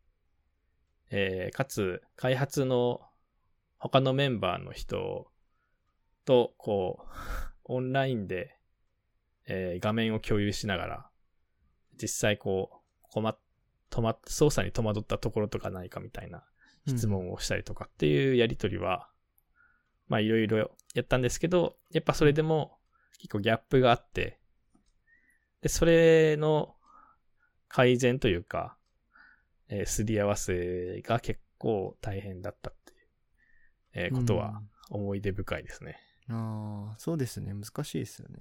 [1.10, 3.02] えーかつ、開発の
[3.80, 5.32] 他のメンバーの人
[6.26, 7.06] と、こう、
[7.66, 8.58] オンラインで、
[9.48, 11.10] えー画面を共有しながら、
[12.02, 12.78] 実際こう、
[13.12, 13.38] 困っ、
[13.90, 16.44] 止まっ、操作に戸惑ったところとかないかみたいな
[16.88, 19.10] 質問をしたりとかっていうやりとりは、
[20.08, 22.78] まあいろいろやったんですけど、やっぱそれでも
[23.20, 24.40] 結構ギャップがあって、
[25.62, 26.76] で、それの
[27.68, 28.78] 改善というか、
[29.70, 33.00] えーすり合わせが結構大変だったっていう、
[33.94, 36.00] えーことは思い出深いですね。
[36.30, 36.36] うん。
[36.36, 37.54] ああ、そうですね。
[37.54, 38.38] 難しいですよね。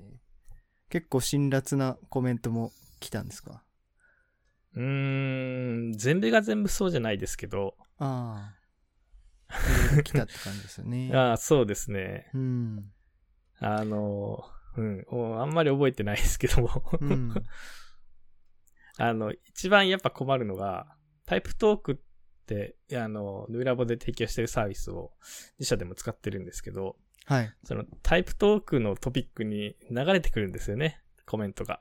[0.89, 3.63] 結構辛辣なコメントも来たんですか？
[4.75, 4.83] うー
[5.91, 8.53] ん、全部が全部そうじゃないですけど、あ
[9.49, 10.03] あ。
[10.03, 11.11] 来たって感じですよね。
[11.15, 12.31] ああ、そうですね。
[12.35, 12.93] うん。
[13.59, 14.45] あの、
[14.77, 15.07] うん、
[15.41, 17.35] あんまり覚えてないですけども、うん。
[18.99, 20.87] あの、一番やっぱ困るのが、
[21.27, 21.97] タイプトークっ
[22.47, 25.13] て、あの、ヌーラボで提供してるサービスを
[25.59, 27.53] 自社でも使ってるんですけど、はい。
[27.65, 31.81] そのタイプトークのトピックに流れてくるんですよね、コメントが。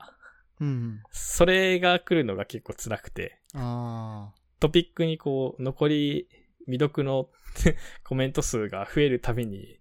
[0.60, 1.02] うん。
[1.12, 4.34] それが来るのが結構辛くて、ああ。
[4.58, 6.28] トピックにこう、残り
[6.64, 7.30] 未読の
[8.04, 9.78] コメント数が増えるたびに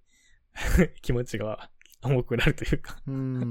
[1.01, 1.71] 気持ちが
[2.01, 3.43] 重くなるというか、うん。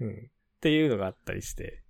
[0.00, 0.10] うん。
[0.10, 1.83] っていうのがあったりして。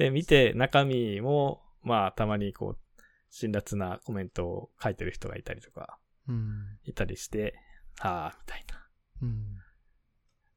[0.00, 6.78] で、見て中身も、まあ、たまにこう、辛辣なコメントを書いてる人がいたりとか、うん。
[6.84, 7.54] いたりして、
[8.00, 8.76] ああ、みたいな。
[8.76, 8.80] っ
[9.20, 9.44] うん。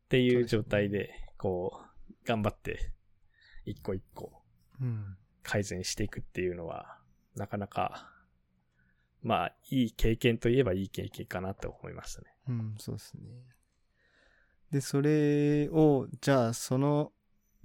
[0.08, 2.94] ていう状態で、こう、頑張って、
[3.66, 4.32] 一個一個
[4.80, 5.18] うん。
[5.42, 6.98] 改善していくっていうのは、
[7.36, 8.10] なかなか、
[9.24, 12.28] まあ、いい経験といえばいい経験かなって思いましたね。
[12.48, 13.24] うん、そうですね。
[14.72, 17.12] で、それを、じゃあ、その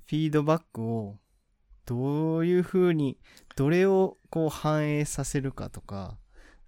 [0.08, 1.20] フィードバックを、
[1.88, 3.16] どういうふうに、
[3.56, 6.18] どれをこう反映させるかとか、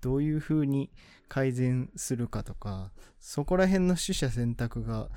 [0.00, 0.90] どういうふうに
[1.28, 5.10] 改善するかとか、そこら辺の取捨選択が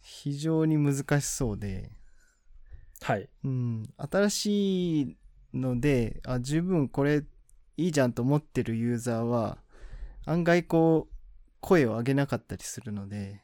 [0.00, 1.90] 非常に難しそうで、
[3.02, 3.28] はい。
[3.44, 5.16] うん、新しい
[5.52, 7.22] ので、あ、十分これ
[7.76, 9.58] いいじゃんと思ってるユーザーは、
[10.24, 11.14] 案外こう、
[11.60, 13.42] 声を上げなかったりするので、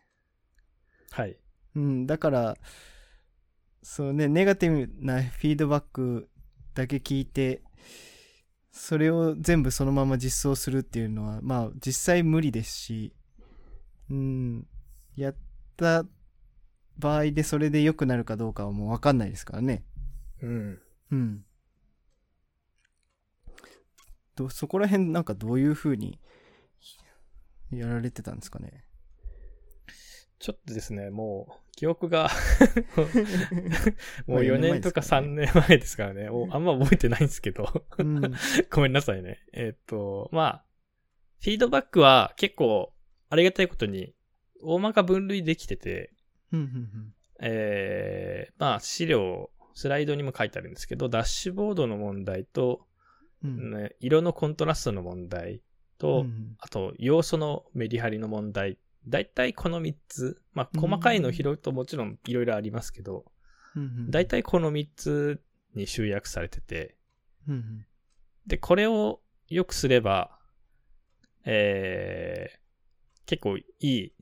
[1.10, 1.36] はい。
[1.76, 2.56] うん、だから、
[3.82, 6.28] そうね、ネガティブなフィードバック
[6.74, 7.62] だけ聞いて、
[8.70, 13.12] それを全部そのまま実装するっていうのは、まあ実際無理ですし、
[14.10, 14.66] うん、
[15.16, 15.36] やっ
[15.76, 16.04] た
[16.98, 19.84] 場合でそれで良くなるかどうかはもうわかんないですからね。
[20.42, 20.80] うん。
[21.10, 21.44] うん。
[24.36, 26.18] どそこら辺なんかどういう風に
[27.70, 28.84] やられてたんですかね。
[30.38, 32.30] ちょっとですね、もう、記憶が
[34.26, 38.20] もうまあ4年とか3年前ですからね、あんま覚えてないんですけど、うん。
[38.70, 39.42] ごめんなさいね。
[39.52, 40.64] えーっと、まあ、
[41.40, 42.92] フィードバックは結構
[43.30, 44.14] ありがたいことに
[44.62, 46.12] 大まか分類できてて、
[47.40, 52.86] えー、まあ資料、スライドにも書いてあるんですけど、ダッシュボードの問題と、
[53.42, 55.62] うん色のコントラストの問題
[55.98, 58.78] と、うんあと、要素のメリハリの問題。
[59.06, 60.42] だいたいこの3つ。
[60.54, 63.24] まあ、細かいの拾うともちろんいろいろありますけど、
[63.74, 64.10] うんうん。
[64.10, 65.42] だいたいこの3つ
[65.74, 66.96] に集約されてて、
[67.48, 67.86] うんうん。
[68.46, 70.38] で、これを良くすれば、
[71.44, 72.58] えー、
[73.26, 74.12] 結構いい、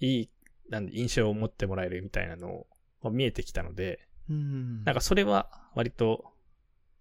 [0.00, 0.30] いい、
[0.68, 2.66] なんで印象を持ってもらえるみたいなのを
[3.02, 6.32] まあ見えてきたので、うんうんなんかそれは割と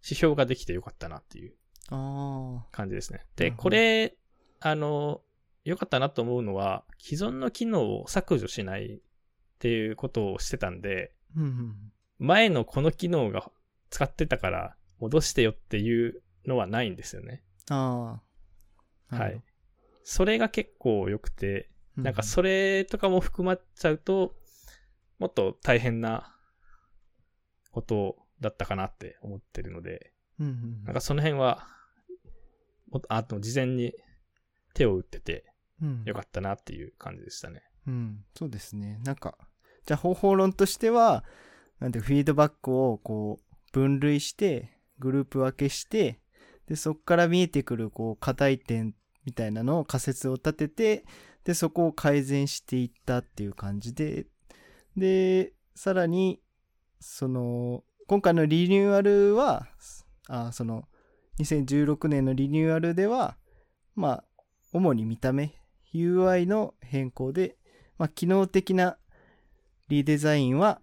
[0.03, 1.53] 指標ができてよかったなっていう
[1.89, 3.19] あ感じですね。
[3.19, 4.15] なで、これ、
[4.59, 5.21] あの、
[5.63, 8.99] 良かったなと思うのは、既存の機能を削除しないっ
[9.59, 11.39] ていうことをしてたんで、あ。
[11.39, 11.75] うんうん
[12.19, 13.51] 前のこの機能が
[13.89, 17.43] 使ってたから戻してよっていうのはないんですよね。
[17.69, 18.21] あ
[19.09, 19.15] あ。
[19.15, 19.43] はい。
[20.03, 24.35] それが結構良くて、いなんかそれとかも含まっちゃうと、
[25.19, 26.33] もっと大変な
[27.71, 31.67] ことだったかなって思ってるので、うんうんなんかその辺は、
[33.09, 33.93] あと事前に
[34.73, 35.52] 手を打ってて
[35.83, 37.61] うんよかったなっていう感じでしたね。
[37.87, 38.99] うん、そうですね。
[39.03, 39.37] なんか、
[39.85, 41.23] じゃあ方法論としては、
[41.79, 46.19] なんてフィードバックをこう分類して、グループ分けして、
[46.67, 51.05] で、そこから見えてくるこう課題点みたいなのを仮説を立てて、
[51.43, 54.27] で、そこを改善していったっていう感じで、
[54.95, 56.39] で、さらに、
[56.99, 59.67] その、今回のリニューアルは、
[60.29, 60.87] あ、その、
[61.39, 63.37] 2016年のリニューアルでは、
[63.95, 64.23] まあ、
[64.71, 65.53] 主に見た目、
[65.93, 67.57] UI の変更で、
[67.97, 68.97] まあ、機能的な
[69.89, 70.81] リデザインは、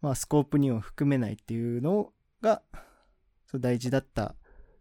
[0.00, 2.62] まあ、スコープには含めないっていうのが、
[3.46, 4.34] そう大事だった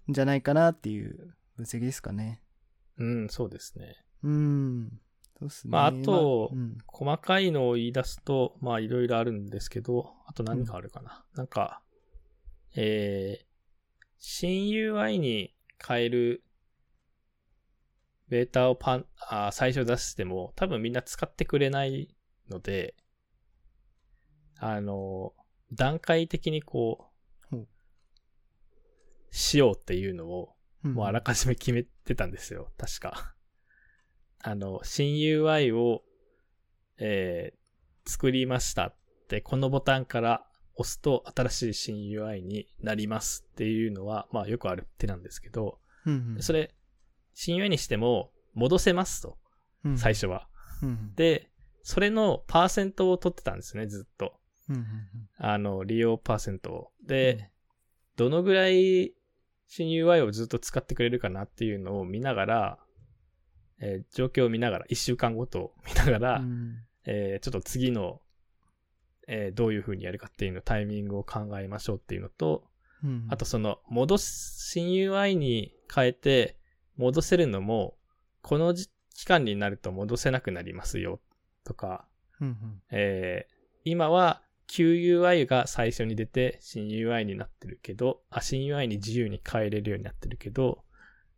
[0.10, 2.42] んじゃないかなっていう分析ですかね。
[2.98, 3.96] うん、そうですね。
[4.24, 5.00] うん。
[5.39, 5.72] そうっすね。
[5.72, 11.26] まああとまあうん細かいのを言い出すと、まあいろいろあるんですけど、あと何かあるかな。
[11.36, 11.82] なんか、
[12.76, 13.46] えー、
[14.18, 15.54] 新 UI に
[15.86, 16.44] 変える
[18.32, 22.15] ベータをパン、あー最初出しても多分みんな使ってくれない
[22.49, 22.95] ので、
[24.57, 25.34] あの、
[25.73, 27.11] 段階的にこ
[27.49, 27.67] ほうう、
[29.32, 33.36] しようっていうのをうんもうあらかじめ決めてたんですよ、確か。
[34.39, 36.01] あの、新 UI を、
[36.97, 37.61] えー
[38.07, 38.95] 作りましたっ
[39.27, 40.43] て、このボタンから
[40.75, 46.41] 押すと新しい新 UI になりますっていうのは、まあよくある手なんですけど、うんうん。
[46.41, 46.73] それ、
[47.34, 49.38] 新 UI にしても戻せますと、
[49.86, 50.47] うん最初は。
[50.84, 51.49] うんで、
[51.84, 54.34] それのパーセントを取ってたんですね、ずっと。
[54.69, 54.86] うんうん
[55.38, 56.91] あの、利用パーセントを。
[57.05, 57.45] で、うん
[58.17, 59.13] どのぐらい
[59.67, 62.79] 新 UI をずっと使ってくれるかなっていうのを見ながら、
[63.79, 66.75] えー状況を見ながら、一週間ごとを見ながら、うん
[67.05, 68.21] えーちょっと次の、
[69.27, 72.65] えーどういう風にやるかっていうのタイミングを考えましょうっていうのと、
[73.03, 76.57] うんあとその、戻す、新 UI に変えて、
[77.02, 77.97] 戻せるのも、
[78.41, 81.20] このじ期間になると戻せなくなりますよ、
[81.64, 82.08] とか、
[82.39, 82.82] うんうん。
[82.91, 90.84] えー今は QUI が最初に出て新 UI になってるけど、あ、新 UI に自由に変えれるようになってるけど、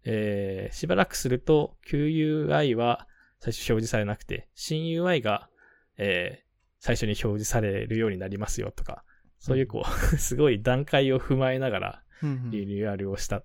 [0.04, 3.08] えーしばらくすると QUI は
[3.40, 5.50] 最初表示されなくて、新 UI が、
[5.98, 6.44] えー
[6.86, 9.06] 最初に表示されるようになりますよとか、
[9.40, 9.90] そういうこう、
[10.20, 12.04] すごい段階を踏まえながら
[12.52, 13.42] リニューアルをした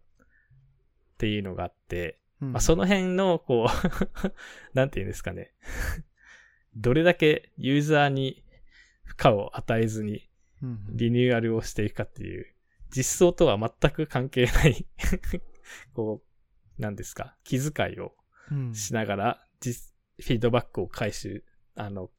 [1.18, 4.32] っていうのがあって、うんまあ、その辺の、こう、
[4.72, 5.52] なんていうんですかね。
[6.76, 8.44] どれだけユーザーに
[9.02, 10.30] 負荷を与えずに
[10.62, 12.46] うんうんリニューアルをしていくかっていう、
[12.90, 14.86] 実装とは全く関係ない、
[15.92, 16.22] こ
[16.78, 18.14] う、なんですか、気遣いを
[18.52, 21.44] うんしながら、実、フィードバックを回収、
[21.74, 22.12] あの、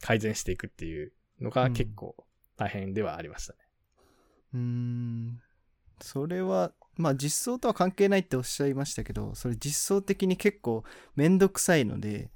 [0.00, 2.16] 改善していくっていうのが結構
[2.56, 3.58] 大変ではありましたね。
[4.54, 5.42] うーん
[6.00, 10.84] それはまあ実装とは関係ないっておっしゃいましたけどそれ実装的に結構
[11.16, 12.30] めんどくさいので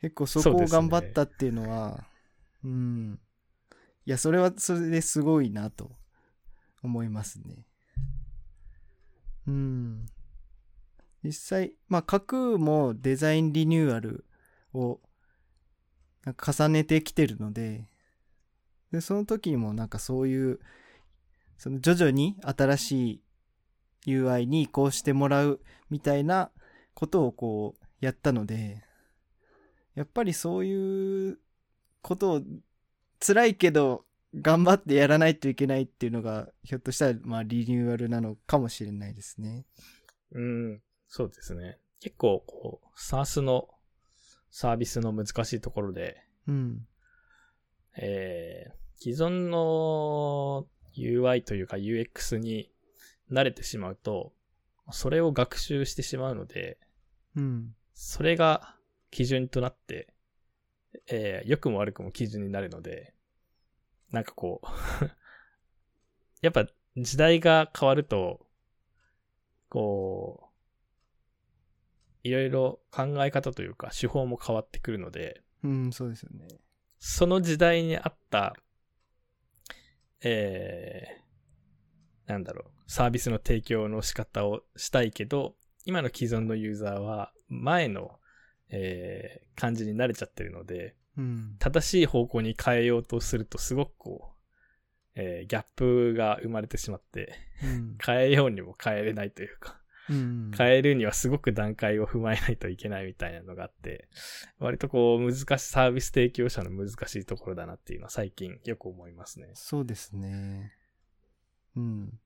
[0.00, 2.04] 結構そこを頑張ったっていうのは
[2.64, 3.18] うん。
[4.06, 5.92] いやそれはそれですごいなと
[6.82, 7.64] 思いますね。
[9.46, 10.06] うん。
[11.22, 14.26] 実際まあ架空もデザインリニューアル
[14.74, 15.00] を
[16.26, 17.86] 重ねてきてるので
[18.92, 20.60] でその時にもなんかそういう
[21.64, 23.22] その徐々に新し
[24.04, 26.50] い UI に移行してもらうみたいな
[26.92, 28.84] ことをこうやったので、
[29.94, 31.38] やっぱりそういう
[32.02, 32.42] ことを
[33.18, 34.04] 辛いけど
[34.38, 39.64] 頑張ってやらないといけないっていうのがひょっとしたらまあリニューアルなのかもしれないですね。
[40.32, 41.78] うん、そうですね。
[41.98, 43.68] 結構、こう、SARS の
[44.50, 46.86] サービスの難しいところで、うん。
[47.96, 50.66] えー、既存の
[50.96, 52.70] UI というか UX に
[53.30, 54.32] 慣れてしまうと、
[54.90, 56.78] それを学習してしまうので、
[57.36, 57.74] うん。
[57.94, 58.76] それが
[59.10, 60.12] 基準となって、
[61.08, 63.14] えー、良くも悪くも基準になるので、
[64.10, 64.66] なんかこう、
[66.42, 66.66] やっぱ
[66.96, 68.46] 時代が変わると、
[69.68, 70.50] こ
[72.24, 76.48] う、いろいろ考え方というか手法も変わってくるので、うん、そうですよね。
[76.98, 78.54] その時代に合った、
[80.24, 85.54] えー、なんだろう、サービスの提供の仕方をしたいけど、
[85.84, 88.18] 今の既存のユーザーは前の、
[88.70, 91.56] えー、感じに慣れちゃってるので、うん。
[91.58, 97.98] 正しい方向に変えようとするとすごくこう、えー、ギャップが生まれてしまって、うん。
[98.04, 99.83] 変えようにも変えれないというか、うん。
[100.08, 104.08] 変えるにはすごく段階を踏まえないといけないみたいなのがあって、
[104.58, 109.50] 割とこう難しい、サービス提供者の難しいところだなっていうのは最近よく思いますね。
[109.54, 110.72] そうですね。
[111.76, 112.18] うん。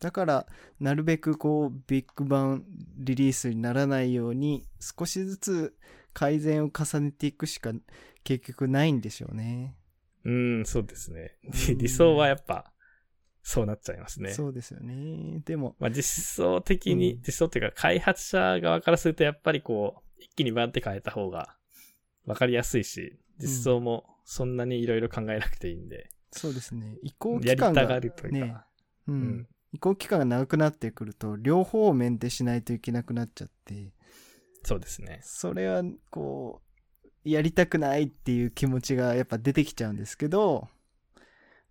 [0.00, 0.46] だから、
[0.78, 2.64] なるべくこう、ビッグバン
[2.98, 5.76] リリースにならないように、少しずつ
[6.12, 7.72] 改善を重ねていくしか
[8.22, 9.76] 結局ないんでしょうね。
[10.24, 11.36] うん、そうですね。
[11.44, 12.72] うん理想はやっぱ、
[13.50, 14.34] そうなっちゃいますね。
[14.34, 15.40] そうですよね。
[15.46, 21.56] でも、まあ実装的に、うん実装っていうか開発者側からするとやっぱりこう、一気にバンって変えた方が
[22.26, 26.98] わかりやすいし、実装もそんなにいろいろ考えなくていいんで、そうですね。
[27.02, 28.66] 移行や期間がりたがるというねか、、
[29.06, 29.48] ううんん。
[29.72, 33.94] 移行期間が長くなってくると、両方面でしないといけなくなっちゃって、
[34.62, 35.20] そうですね。
[35.22, 36.60] それはこ
[37.24, 40.68] うやりたくないっていう気持ちがやっぱ出てきちゃうんですけど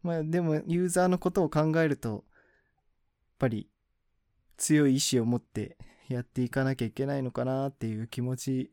[0.08, 2.22] まあでもユーザーのことを考えるとやっ
[3.39, 3.68] ぱり
[4.55, 5.78] 強い意志を持って
[6.08, 8.72] やっていかなきゃいけないのかなっていう気持ち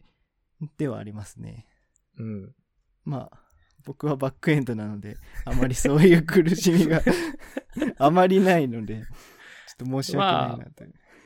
[0.78, 1.66] ではありますね。
[2.20, 2.54] うん。
[3.04, 3.38] まあ
[3.84, 7.02] 僕はバックエンドなのであまりそういう苦しみが
[7.98, 9.04] あまりないのでちょ
[9.86, 10.84] っと申し訳ないなと。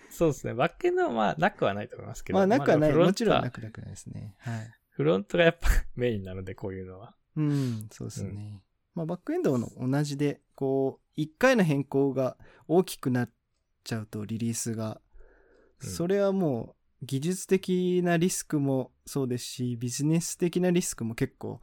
[0.09, 0.55] そうですね。
[0.55, 2.39] バックエンドはまあなくはないと思いますけど。
[2.39, 2.93] まあなくはない。
[2.95, 4.35] もちろんなくなくないですね。
[4.39, 4.75] はい。
[4.89, 7.15] フロントがやっぱメインなので、こういうのは。
[7.37, 8.63] うん、そうですね。
[8.95, 12.37] まあ、バックエンドの同じで、こう、一回の変更が
[12.67, 13.31] 大きくなっ
[13.85, 15.01] ちゃうと、リリースが。
[15.81, 21.61] うんそれはもう、技術的なリスクもそうですし、ビジネス的なリスクも結構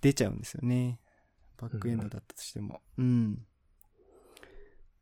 [0.00, 0.98] 出ちゃうんですよね。
[1.58, 2.82] バックエンドだったとしても。
[2.98, 3.46] うん。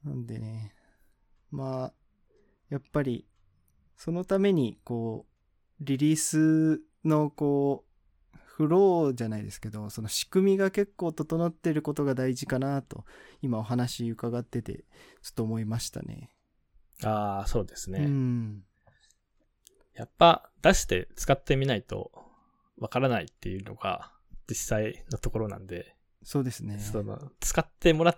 [0.05, 0.75] なんでね、
[1.51, 1.95] まあ、
[2.69, 3.27] やっぱり、
[3.97, 5.27] そのために、こ
[5.81, 7.90] う、リリースの、こう、
[8.61, 13.07] フローじゃないですけど、その仕組みが結構整ってることが大事かなと、
[13.41, 14.85] 今お話伺ってて、
[15.23, 16.29] ちょっと思いましたね。
[17.03, 18.01] ああ、そうですね。
[18.01, 18.63] うん。
[19.95, 22.11] やっぱ出して使ってみないと
[22.77, 24.13] わからないっていうのが
[24.47, 26.81] 実際のところなんで、そうですね。
[26.81, 28.15] その使ってもら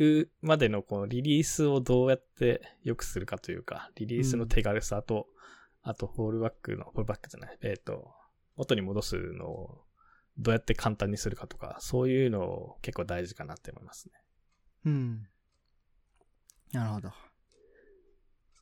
[0.00, 5.26] うまでのこのリリースをどうやって良くするかというか、リリースの手軽さと、
[5.82, 8.14] あとフォールバックの、フォールバックじゃない、えっ、と、
[8.56, 9.84] 元に戻すのを
[10.38, 14.12] どうやって簡単にするかとか、そういうの結構大事かなって思いますね。
[14.86, 15.28] うん。
[16.72, 17.10] なるほど。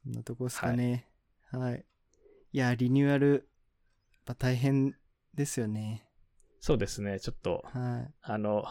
[0.02, 1.08] そんなとこですかね。
[1.50, 1.84] はい。
[2.52, 3.42] い、や、リニューアル、やっ
[4.24, 4.94] ぱ大変
[5.34, 6.06] ですよね。
[6.60, 8.64] そうですね、ちょっと、はあの、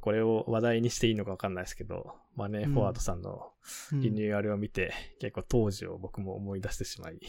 [0.00, 3.52] これを話題にしていいのかわかんないですけど、マネーフォワードさんの
[3.92, 3.96] い。
[4.00, 7.20] リニューアルを見て、結構当時を僕も思い出してしまい、うん、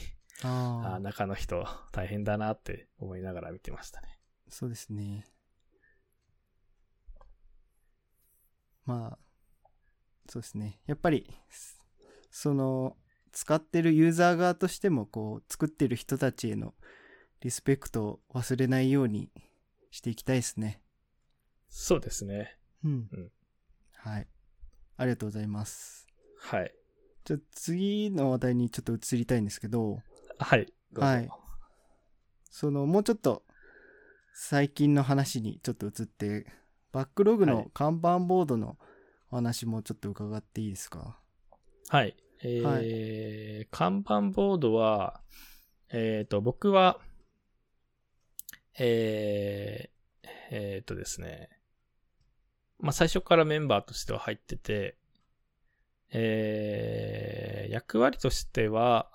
[0.43, 4.19] ああ、中の人大変だなって思いながら見てましたね。
[4.49, 5.25] そうですね。
[8.85, 9.69] まあ、
[10.29, 10.79] そうですね。
[10.85, 11.27] やっぱり、
[12.29, 12.97] その、
[13.31, 16.75] 使ってるユーザー側としても、こう、作ってる人たちへの
[17.41, 19.31] リスペクトを忘れないように
[19.91, 20.81] していきたいですね。
[21.69, 22.57] そうですね。
[22.83, 23.09] うん。
[23.11, 23.31] うん
[23.93, 24.27] はい。
[24.97, 26.07] ありがとうございます。
[26.37, 26.71] はい。
[27.23, 29.99] じゃあ次の話題にちょっと移りたいんですけど、
[30.39, 30.73] はい。
[30.97, 31.29] はい
[32.49, 33.43] そのもうちょっと
[34.33, 36.45] 最近の話にちょっと移って、
[36.93, 38.77] バックログのはい看板ボードの
[39.29, 41.19] お話もちょっと伺っていいですか？
[41.89, 42.15] はい。
[42.43, 45.21] えー看板ボードは、
[45.89, 46.99] えっ、と、僕は、
[48.77, 51.49] えー、えっ、とですね、
[52.79, 54.97] まあ、最初からメンバーとしては入ってて、
[56.11, 59.09] えー、役割としては、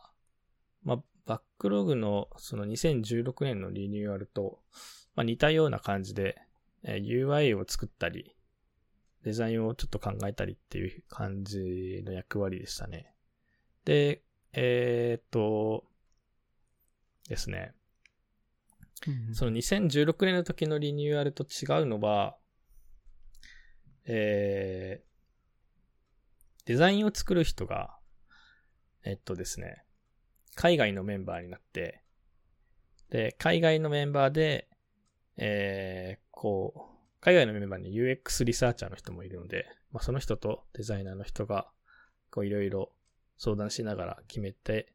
[0.83, 4.59] まあ、バックログのその2016年のリニューアルと、
[5.15, 6.43] まあ、似たような感じで、
[6.83, 8.35] えー UI を作ったり、
[9.23, 13.15] デザインをちょっと考えたりっていう感じの役割でしたね。
[13.85, 14.23] で、
[14.55, 15.85] えーっと、
[17.29, 17.75] ですね。
[19.33, 22.37] その2016年の時のリニューアルと違うのは、
[24.05, 27.97] えー、デザインを作る人が、
[29.05, 29.85] えっとですね、
[30.55, 32.03] 海外のメンバーになって、
[33.11, 34.69] で、海外のメンバーで、
[35.37, 36.91] えー、こう、
[37.21, 41.69] 海外のメンバーに UX リサーチャーの人もいるので、まあ、その人とデザイナーの人が、
[42.31, 42.93] こういろいろ
[43.37, 44.93] 相談しながら決めて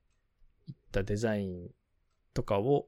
[0.68, 1.70] いったデザイン
[2.34, 2.88] とかを、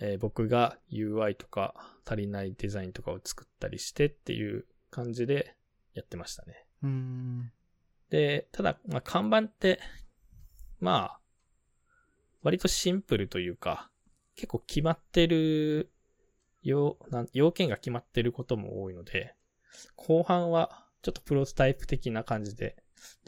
[0.00, 1.74] えー僕が UI とか
[2.04, 5.56] 足りないデザインとかを作ったりしてっていう感じで
[5.94, 6.66] やってましたね。
[6.82, 7.52] うん。
[8.10, 9.80] で、ただ、まあ、看板って、
[10.80, 11.20] まあ、
[12.44, 13.90] 割とシンプルというか、
[14.36, 15.90] 結構決まってる、
[16.62, 16.96] 要、
[17.32, 19.34] 要件が決まってることも多いので、
[19.96, 22.76] 後半はちょっとプロトタイプ的な感じで、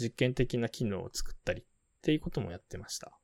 [0.00, 1.64] 実験的な機能を作ったりっ
[2.02, 3.18] ていうこともやってました。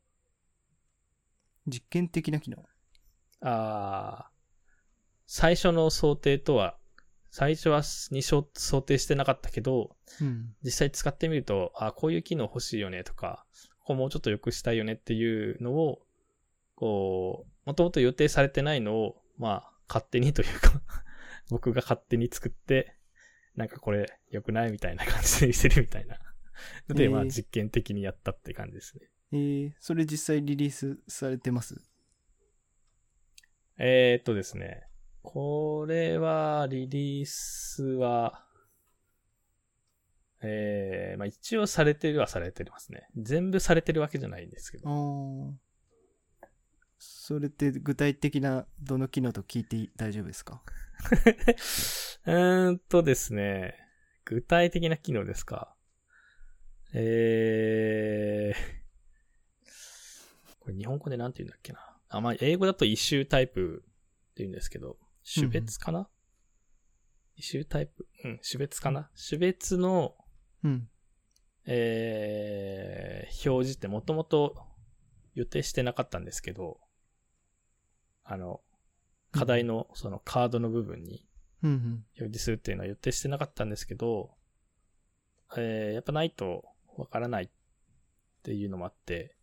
[1.67, 2.65] 実験的な機能？
[3.41, 4.33] あー
[5.27, 6.77] 最初の想定とは、
[7.31, 10.55] 最初はに想想定してなかったけど、うん。
[10.63, 13.47] 実際使ってみると、あ、こういう機能欲しいよねとか、
[13.83, 16.01] ここもうちょっと良くしたいよねっていうのを、
[16.77, 20.81] こう、もともと予定されてないのを、まあ、勝手にというか、
[21.51, 22.97] 僕が勝手に作って、
[23.57, 26.19] なんかこれ良くないみたいな感じで見せるみたいな。
[26.89, 29.11] ので、えーまあ実験的にやったって感じですね。
[29.33, 31.83] えー、それ実際リリースされてます？
[33.79, 34.87] えー、っとですね。
[35.23, 38.45] これは、リリースは、
[40.45, 43.07] えー、まあ一応されてるはされてますね。
[43.17, 44.89] 全部されてるわけじゃないんですけあど。
[44.91, 45.53] ー。
[46.99, 50.63] それって具体的などの機能と聞いて大丈夫ですか？
[52.27, 53.77] うーんとですね、
[54.25, 55.75] 具体的な機能ですか。
[56.95, 58.59] えー、
[60.61, 61.99] これ日本語でなんて言うんだっけな。
[62.09, 64.99] あ、まあ、英語だと異臭タイプって言うんですけど、
[65.35, 66.09] 種別かな、
[67.37, 68.07] 異臭タイプ？
[68.25, 69.11] うん、種別かな？
[69.29, 70.15] 種別の、
[70.65, 70.89] うん。
[71.65, 74.57] えー、表示ってもともと
[75.35, 76.79] 予定してなかったんですけど、
[78.25, 78.61] あの、
[79.31, 81.27] 課題のそのカードの部分に。
[82.19, 84.31] 表示するっていうのは予定してなかったんですけど、
[85.57, 86.65] えー、やっぱないと
[86.97, 87.49] わからないっ
[88.43, 89.37] ていうのもあって、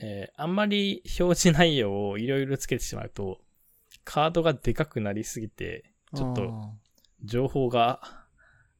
[0.00, 3.40] えー、あんまり表示内容をいろいろつけてしまうと、
[4.04, 6.72] カードがでかくなりすぎて、ちょっとあ
[7.24, 8.21] 情報が、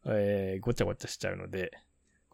[0.07, 1.73] えー、ごちゃごちゃしちゃうので、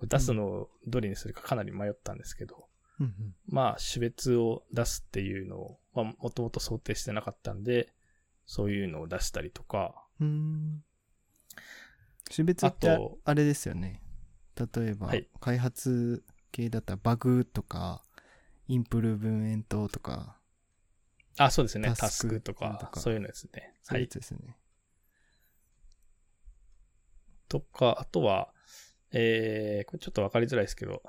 [0.03, 3.05] 出すのをどれにするかかなり迷ったんですけど、ー。
[3.05, 3.35] うんうん。
[3.49, 7.93] まあ、種別を出すっていうのを、まあ、もともと想定してなかったんで、
[8.47, 10.83] そういうのを出したりとか、うーん。
[12.31, 14.03] 種別ってあとあれですよね。
[14.57, 18.03] 例えば、はい開発系だったらバグとか、
[18.66, 20.37] インプルーブメントとか、
[21.39, 23.75] あ、そうですね、タスクとかと、かそういうのですね。
[23.83, 24.09] そういうやはい。
[24.09, 24.57] つですよね。
[27.49, 28.53] とか、あとは、
[29.12, 31.03] えー、これちょっとわかりづらいですけど、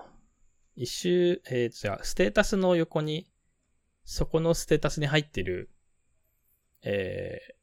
[0.76, 3.30] 一周、えー、じゃあ、ステータスの横に、
[4.06, 5.70] そこのステータスに入ってる、
[6.82, 7.54] えー、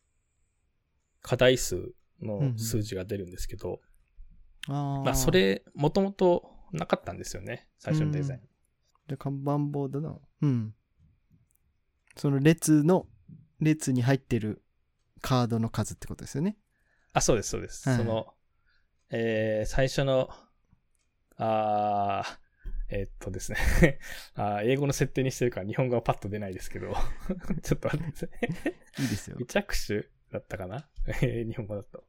[1.22, 3.80] 課題数うんうんの数字が出るんですけど、
[4.68, 5.02] ああ。
[5.04, 5.30] まあ、そ。
[5.30, 8.40] れ、もともとなかったんですよね、最初のデザイン。
[8.40, 10.74] じゃあ看板ボードの、うん。
[12.16, 13.06] その列の、
[13.60, 14.62] 列に入ってる
[15.20, 16.56] カードの数ってことですよね。
[17.12, 17.88] あ、そうです、そうです。
[17.88, 18.34] はいその、
[19.10, 20.30] えー、最初の、
[21.36, 22.46] あー
[22.88, 23.58] えーっとですね
[24.36, 26.94] あー英語の設定にしてるから日本語はパッと出ないですけど、
[27.62, 29.02] ちょっと待ってください。
[29.02, 29.46] いいですよ未。
[29.46, 30.88] 着手だったかな？
[31.22, 32.04] え ー日本語だと。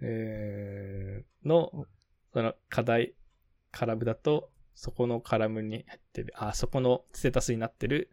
[0.00, 1.86] えー、の、
[2.32, 3.14] その課題、
[3.70, 8.10] カラムだと、そこのカラムに入ってる、あ、そこのステータスになってる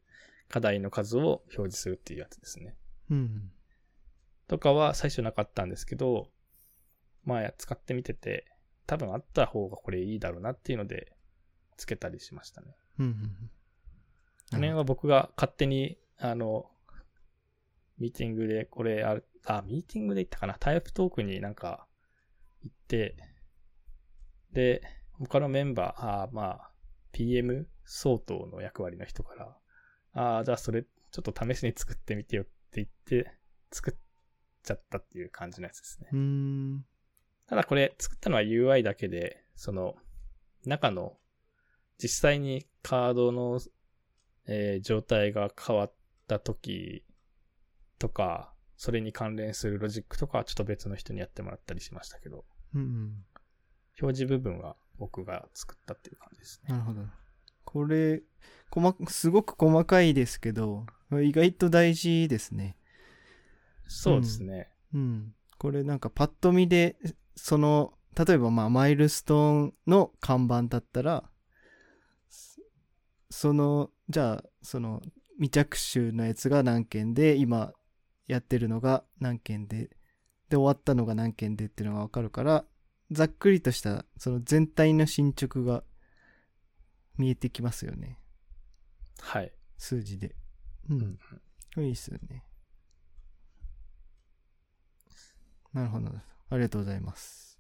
[0.48, 2.76] 課題の数を表示するっていうやつですね。
[3.10, 3.52] うん。
[4.48, 6.32] とかは最初なかったんですけど、
[7.26, 8.46] まあ使ってみてて、
[8.88, 11.12] 多分あった方がこれいいだろうなっていうので、
[11.78, 12.76] つけたりしましたね。
[13.00, 13.12] うんうん。
[13.14, 13.18] こ
[14.54, 16.72] の辺は僕が勝手に、あの、
[17.98, 20.56] ミーティングでこれある、あ、ミーティングで行ったかな？
[20.60, 21.88] タイプトークになんか
[22.64, 23.16] 行って、
[24.52, 24.82] で、
[25.14, 26.72] 他のメンバー、あまあ、
[27.12, 29.58] PM 相当の役割の人から、
[30.14, 33.32] ああ、じゃあそれちょっと試しに作ってみてよって言って、
[33.72, 33.94] 作っ
[34.64, 36.10] ちゃったっていう感じのやつですね。
[36.12, 36.86] うーん。
[37.48, 39.96] ただこれ作ったのは UI だけで、その
[40.66, 41.18] 中の
[41.98, 43.60] 実際にカードの、
[44.48, 45.94] えー状態が変わっ
[46.28, 47.04] た時
[48.00, 53.26] とか、それに関連するロジックとかはちょっと別の人にやってもらったりしましたけど、うんうん。
[54.02, 56.74] 表示部分は僕が作ったっていう感じですね。
[56.74, 57.02] なるほど。
[57.64, 58.22] これ、
[58.70, 62.78] 細かすごく細かいですけど、意外と大事ですね。
[63.88, 64.70] そうですね。
[64.94, 65.34] うん。
[65.58, 66.98] これなんかパッと見で、
[67.36, 71.30] その、例えばまあマイルストーンの看板だったら、
[72.30, 72.62] そ
[73.30, 75.02] その、じゃあ、その
[75.36, 77.74] 未着手のやつが何件で、今
[78.28, 79.90] やってるのが何件で、
[80.50, 82.66] で終わったのが何件でっていうのがわかるから、
[83.12, 85.84] ざっくりとしたその全体の進捗が
[87.18, 88.20] 見えてきますよね。
[89.20, 89.52] はい。
[89.78, 90.36] 数字で。
[90.90, 91.20] うん。
[91.78, 92.44] いいっすよね。
[95.74, 96.10] なるほど。
[96.56, 97.60] ありがとうございます。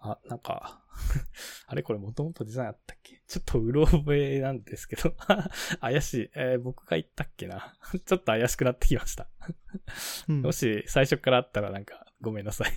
[0.00, 0.84] あ、なんか、
[1.66, 3.20] あれこれもともとデザインあったっけ？
[3.26, 5.14] ちょっとうろ覚えなんですけど、
[5.80, 6.30] 怪しい。
[6.34, 7.76] えー僕が言ったっけな？
[8.06, 9.28] ちょっと怪しくなってきました。
[10.28, 12.72] うんもし最初からあったらなんかごめんなさい。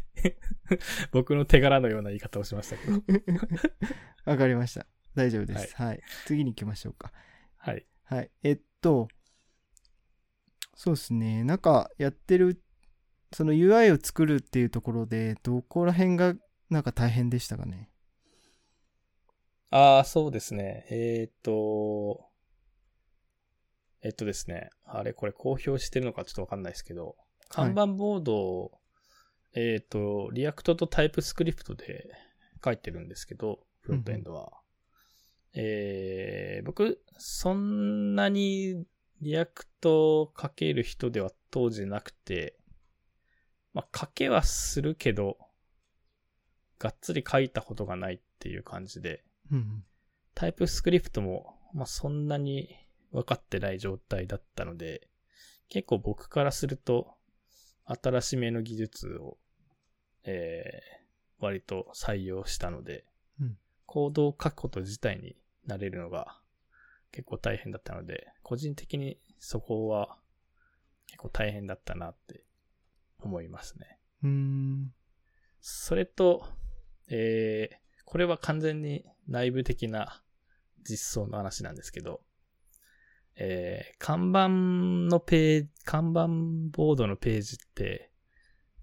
[1.12, 3.02] 僕の手柄のような言い方をしましたけど。
[4.26, 4.86] わかりました。
[5.16, 5.76] 大丈夫です。
[5.76, 6.02] はい。
[6.26, 7.12] 次に行きましょうか。
[7.58, 7.86] はい。
[8.04, 8.32] はい。
[8.44, 9.08] えっと、
[10.76, 11.44] そうですね。
[11.44, 12.64] なんかやってる、
[13.34, 16.36] その UI を作るっていうところで、どこら辺が
[16.70, 17.90] なんか大変でしたかね？
[19.70, 20.86] ああ、そうですね。
[20.90, 22.26] えーっと、
[24.04, 24.70] えっとですね。
[24.84, 27.16] あれこれ公表してるのかちょっとわかんないですけど、
[27.50, 28.72] 看板ボードを、
[29.54, 32.10] えーっと、 React と TypeScript で
[32.64, 34.52] 書いてるんですけど、フロントエンドは。
[35.54, 38.86] えー、僕、そんなに
[39.22, 42.58] React を書ける人では当時なくて、
[43.74, 45.38] まあ、書けはするけど、
[46.80, 49.84] がっつり書いたことがないっていう感じで、うん。
[50.34, 52.76] TypeScript も、まあ、そんなに
[53.12, 55.08] 分かってない状態だったので、
[55.70, 57.16] 結構僕からすると、
[57.86, 59.38] 新しめの技術を、
[60.24, 63.06] えー、割と採用したので、
[63.40, 63.58] うん
[63.92, 65.36] コードを書くこと自体に
[65.68, 66.40] なれるのが
[67.12, 70.18] 結構大変だったので、個人的にそこは
[71.08, 72.46] 結構大変だったなって
[73.22, 74.00] 思いますね。
[74.24, 74.94] うーん。
[75.62, 76.46] それと、
[77.08, 80.22] えー、これは完全に内部的な
[80.84, 82.22] 実装の話なんですけど、
[83.36, 84.50] えー、カンバン
[85.10, 86.28] のページ、カンバン
[86.78, 88.12] ボードのページって、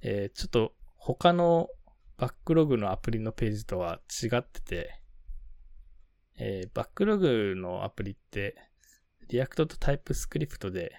[0.00, 1.68] えー、ちょっと他の
[2.16, 5.00] Backlog のアプリのページとは違ってて、
[6.36, 8.56] えー、 Backlog のアプリって、
[9.28, 10.92] React と TypeScript で、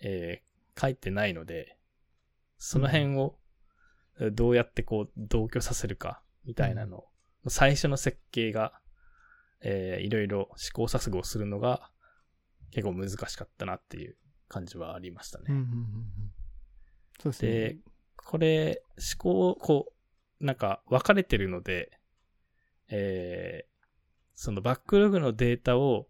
[0.00, 1.75] えー、書いてないので、
[2.58, 3.38] その辺を
[4.32, 7.04] どうやってこう同居させるかみたいなの、
[7.48, 8.72] 最初の設計が、
[9.60, 11.90] えー、いろいろ試行錯誤するのが
[12.70, 14.16] 結構難しかったなっていう
[14.48, 15.46] 感じはありましたね。
[15.48, 16.32] うんうんうんうん。
[17.20, 17.50] そうですね。
[17.50, 17.76] で、
[18.16, 19.92] これ、思考、こ
[20.40, 21.98] う、なんか分かれてるので、
[22.88, 23.86] えー、
[24.34, 26.08] そのバックログのデータを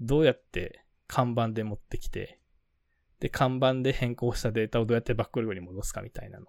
[0.00, 2.40] どうやって看板で持ってきて、
[3.20, 6.46] で、看板で変更したデータをどうやってバックログに戻すかみたいなの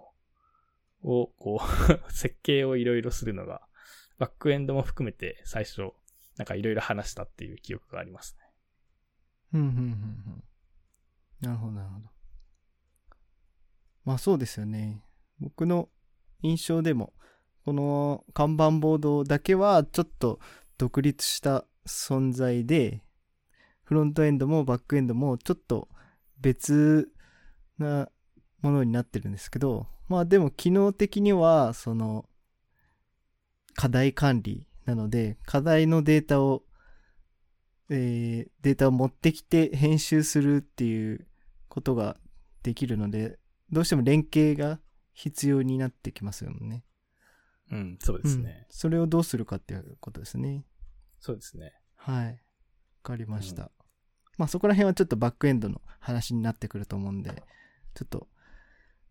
[1.04, 3.62] を、こう、 設計をいろいろするのが、
[4.18, 5.92] バックエンドも含めて最初、
[6.38, 8.46] なんかいろいろ話したっていう記憶がありますね。
[9.54, 10.44] うんうんうんうん。
[11.42, 12.10] なるほど、なるほど。
[14.04, 15.04] まあそうですよね。
[15.40, 15.90] 僕の
[16.42, 17.14] 印象でも、
[17.66, 20.40] この看板ボードだけはちょっと
[20.78, 23.04] 独立した存在で、
[23.84, 25.90] フロントエンドもバックエンドもちょっと
[26.40, 27.12] 別
[27.78, 28.10] な
[28.62, 32.26] ものになってるんですけど、まあでも機能的には、その、
[33.74, 36.64] 課題管理なので、課題のデータを
[37.90, 41.28] えーデータを持ってきて編集するっていう
[41.68, 42.18] ことが
[42.64, 43.38] できるので、
[43.72, 44.80] どうしても連携が
[45.14, 46.84] 必要になってきますよね。
[47.72, 48.66] うん、そうですね。
[48.70, 50.66] うんそれをどうするかっていうことですね。
[51.20, 51.74] そうですね。
[51.96, 52.28] はい。
[52.28, 52.34] わ
[53.04, 53.64] かりました。
[53.64, 53.70] うん
[54.38, 57.44] まあそこら辺はちょっとバックエンドの話になってくると思うんで、
[57.94, 58.28] ちょっと、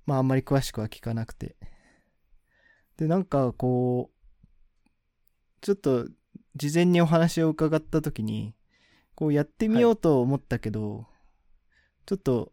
[0.06, 1.56] まああんまり詳しくは聞かなくて。
[2.96, 4.84] で、なんかこう、
[5.60, 6.08] ちょっと
[6.56, 8.54] 事前にお話を伺った時に、
[9.14, 11.06] こうやってみようと思ったけど、
[12.06, 12.52] ちょっと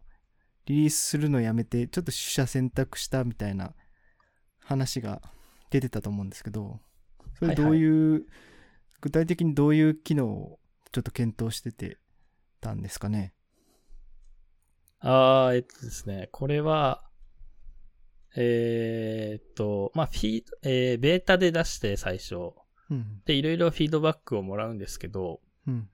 [0.65, 3.73] リリースするのやめて、ちょっと取捨選択したみたいな
[4.59, 5.21] 話が
[5.69, 6.79] 出てたと思うんですけど、
[7.37, 8.25] それどういう、
[9.01, 10.59] 具体的にどういう機能を
[10.91, 11.97] ちょっと検討してて
[12.61, 13.33] たんですかね。
[14.99, 17.03] あー、えっとですね、これは、
[18.35, 22.53] えーっと、まあ、フィード、えー、ベータで出して最初。
[22.89, 23.21] うん。
[23.25, 25.89] で、いろいろフィードバックをもらうんですけど、うん。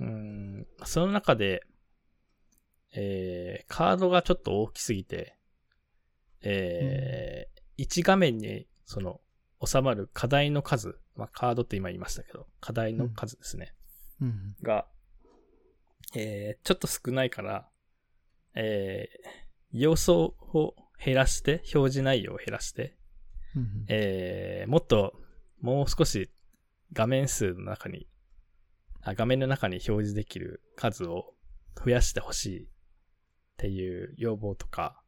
[0.00, 1.62] うーん、その中で、
[2.94, 5.36] えー、カードがちょっと大きすぎて、
[6.40, 9.20] えー、1画面に、その、
[9.64, 13.74] 収まる課題の数、まあ、カードって今言いましたけど、課題の数ですね。
[14.20, 14.56] うん。
[14.62, 14.86] が、
[16.14, 17.68] えー、ちょっと少ないから、
[18.54, 19.28] えー、
[19.72, 22.96] 要素を減らして、表示内容を減らして、
[23.54, 23.84] うん。
[23.88, 25.14] えー、もっと、
[25.60, 26.30] もう少し
[26.92, 28.08] 画面数の中に、
[29.02, 31.34] あ画面の中に表示できる数を
[31.76, 32.68] 増やしてほしいっ
[33.56, 35.02] ていう要望とか、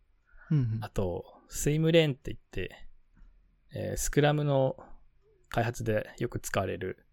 [0.50, 0.78] うん。
[0.82, 2.86] あと、スイムレーンって言って、
[3.72, 4.76] えースクラムの
[5.48, 7.04] 開発でよく使われる、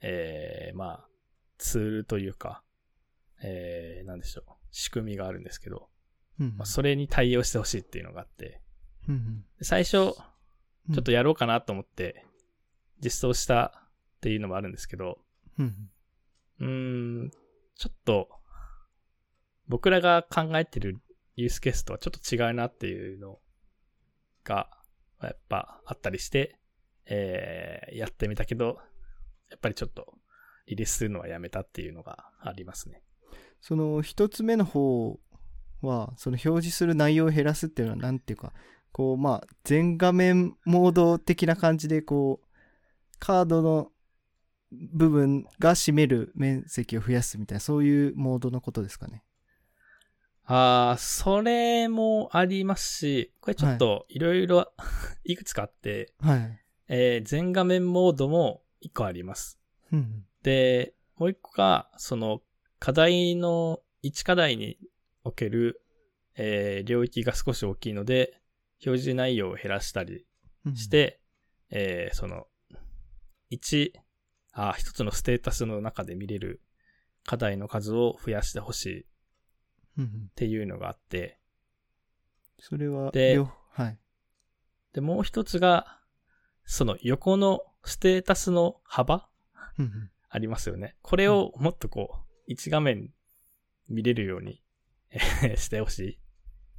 [0.00, 1.08] えーまあ、
[1.58, 2.62] ツールというか、
[3.46, 5.88] えーなんでしょう、仕組みがあるんですけど、
[6.40, 8.60] うんまあ、それに対応してほしいっていうのがあって、
[9.08, 9.44] うん。
[9.58, 10.14] で最初、ちょ
[11.00, 12.24] っとやろうかなと思って、
[13.02, 15.18] 実装したっていうのもあるんですけど、
[15.58, 15.90] うん。
[16.60, 16.66] うー
[17.26, 17.30] ん、
[17.76, 18.30] ちょっと、
[19.68, 21.00] 僕らが考えてる
[21.36, 23.38] ユースケースとはちょっと違うなっていうの
[24.42, 24.70] が、
[25.22, 26.58] やっぱあったりして、
[27.06, 28.78] えー、やってみたけど、
[29.50, 30.14] やっぱりちょっと
[30.66, 33.02] リリースするのはやめたっていうのがありますね。
[33.66, 35.18] その一つ目の方
[35.80, 38.52] は、その表示する内容を減らすっていうのは、なんていうか、
[38.92, 42.46] こう、まあ、全画面モード的な感じで、こう、
[43.18, 43.90] カードの
[44.70, 49.24] 部分が占める面積を増やすみたいな、そういうモードのことですかね。
[50.44, 54.74] あー、それもありますし、これちょっといろいろ
[55.24, 56.60] いくつかあって、はい。
[56.88, 59.58] えー全画面モードも1個あります。
[59.90, 60.26] うん。
[60.42, 62.42] で、もう1個が、その
[62.84, 64.76] 課題の1課題に
[65.24, 65.80] おける、
[66.36, 68.42] えー領域が少し大きいので、
[68.84, 70.26] 表示内容を減らしたり
[70.66, 71.18] うんして、
[71.70, 72.46] えーその、
[73.50, 73.92] 1、
[74.52, 76.60] あ、一つのステータスの中で見れる
[77.24, 79.04] 課題の数を増やしてほしいっ
[79.96, 80.30] うんうん。
[80.36, 81.40] ていうのがあって、
[82.58, 83.98] それは、で両はい。
[84.92, 86.02] で、もう一つが、
[86.66, 89.26] その横のステータスの幅
[89.78, 90.10] うんうん。
[90.28, 90.96] ありますよね。
[91.00, 93.10] これをもっとこう、一画面
[93.88, 94.62] 見れるように
[95.10, 96.18] えー してほしい。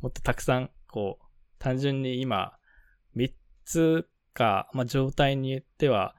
[0.01, 1.25] もっとたくさん、こう、
[1.59, 2.57] 単純に今、
[3.13, 6.15] 三つか、まあ、状態によっては、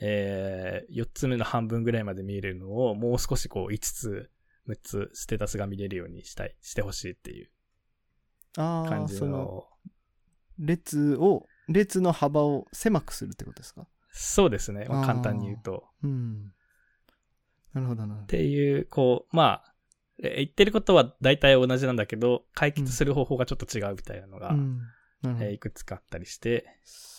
[0.00, 4.30] えー、四つ目の半分ぐらいまで見えるのを、もう少しこう、五つ、
[4.66, 7.50] 六つ、ステータスが見れるようにしたい、してほしいっていう
[8.56, 9.68] ああ、感じのその、
[10.58, 13.86] 列を、列の幅を狭くするってことですか？
[14.12, 14.86] そうですね。
[14.86, 15.88] 簡単に言うと。
[16.02, 16.52] うん。
[17.74, 18.14] なるほどな。
[18.16, 19.74] っていう、こう、まあ、
[20.22, 24.78] え言ってることは大体同じなんだけど、解決する方法がちょっと違うみたいなのが、うん。
[25.22, 25.44] なるほど。
[25.46, 26.66] えーいくつかあったりして、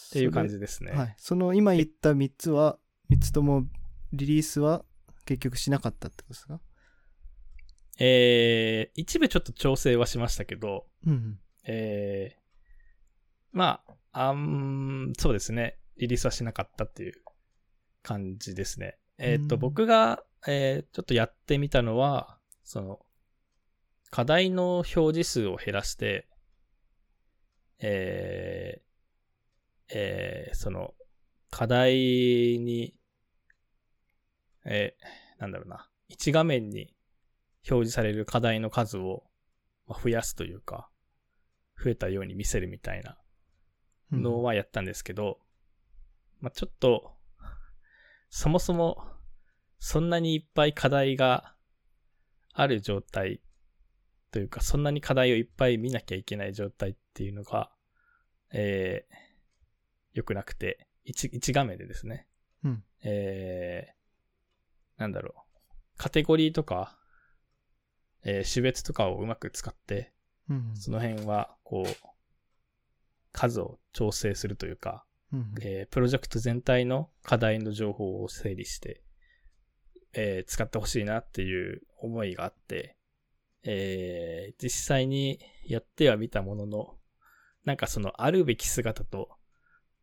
[0.09, 0.91] っていう感じですね。
[0.91, 1.15] はい。
[1.17, 2.77] その今言った3つは、
[3.09, 3.65] 3つとも
[4.13, 4.83] リリースは
[5.25, 6.59] 結局しなかったってことですか？
[7.99, 11.39] えー一部ちょっと調整はしましたけど、うん。
[11.65, 12.41] えー
[13.53, 13.81] ま
[14.13, 15.77] あ、あん、そうですね。
[15.97, 17.13] リリースはしなかったっていう
[18.01, 18.97] 感じですね。
[19.17, 22.99] えーっと、うん僕が、えーちょっとやってみたのは、その、
[24.09, 26.27] 課題の表示数を減らして、
[27.79, 30.93] えーえーその、
[31.49, 31.93] 課題
[32.59, 32.95] に、
[34.65, 36.93] えーなんだろうな、一画面に
[37.69, 39.23] 表示される課題の数を
[39.87, 40.89] まあ増やすというか、
[41.83, 43.17] 増えたように見せるみたいな
[44.11, 44.23] うん。
[44.23, 45.39] のはやったんですけど、
[46.41, 47.13] まあ、ちょっと、
[48.29, 49.03] そもそも、
[49.83, 51.55] そんなにいっぱい課題が
[52.53, 53.41] ある状態
[54.29, 57.71] というか、そんなに課題をいっぱい見なきゃいけない状態っていうのが、
[58.53, 59.15] えー、
[60.13, 62.27] 良くなくて、一、一画面でですね。
[62.63, 65.57] うんえー、なんだろう。
[65.97, 66.95] カテゴリーとか、
[68.23, 70.13] えー種別とかをうまく使って、
[70.47, 70.73] うん。
[70.75, 72.07] その辺は、こう、
[73.31, 75.55] 数を調整するというか、うん。
[75.59, 79.01] えープロジェクト全体の課題の情報を整理して、
[80.13, 82.97] えー使ってほしいなっていう思いがあって、
[83.63, 86.97] えー実際にやってはみたものの、
[87.65, 89.29] なんかそのあるべき姿と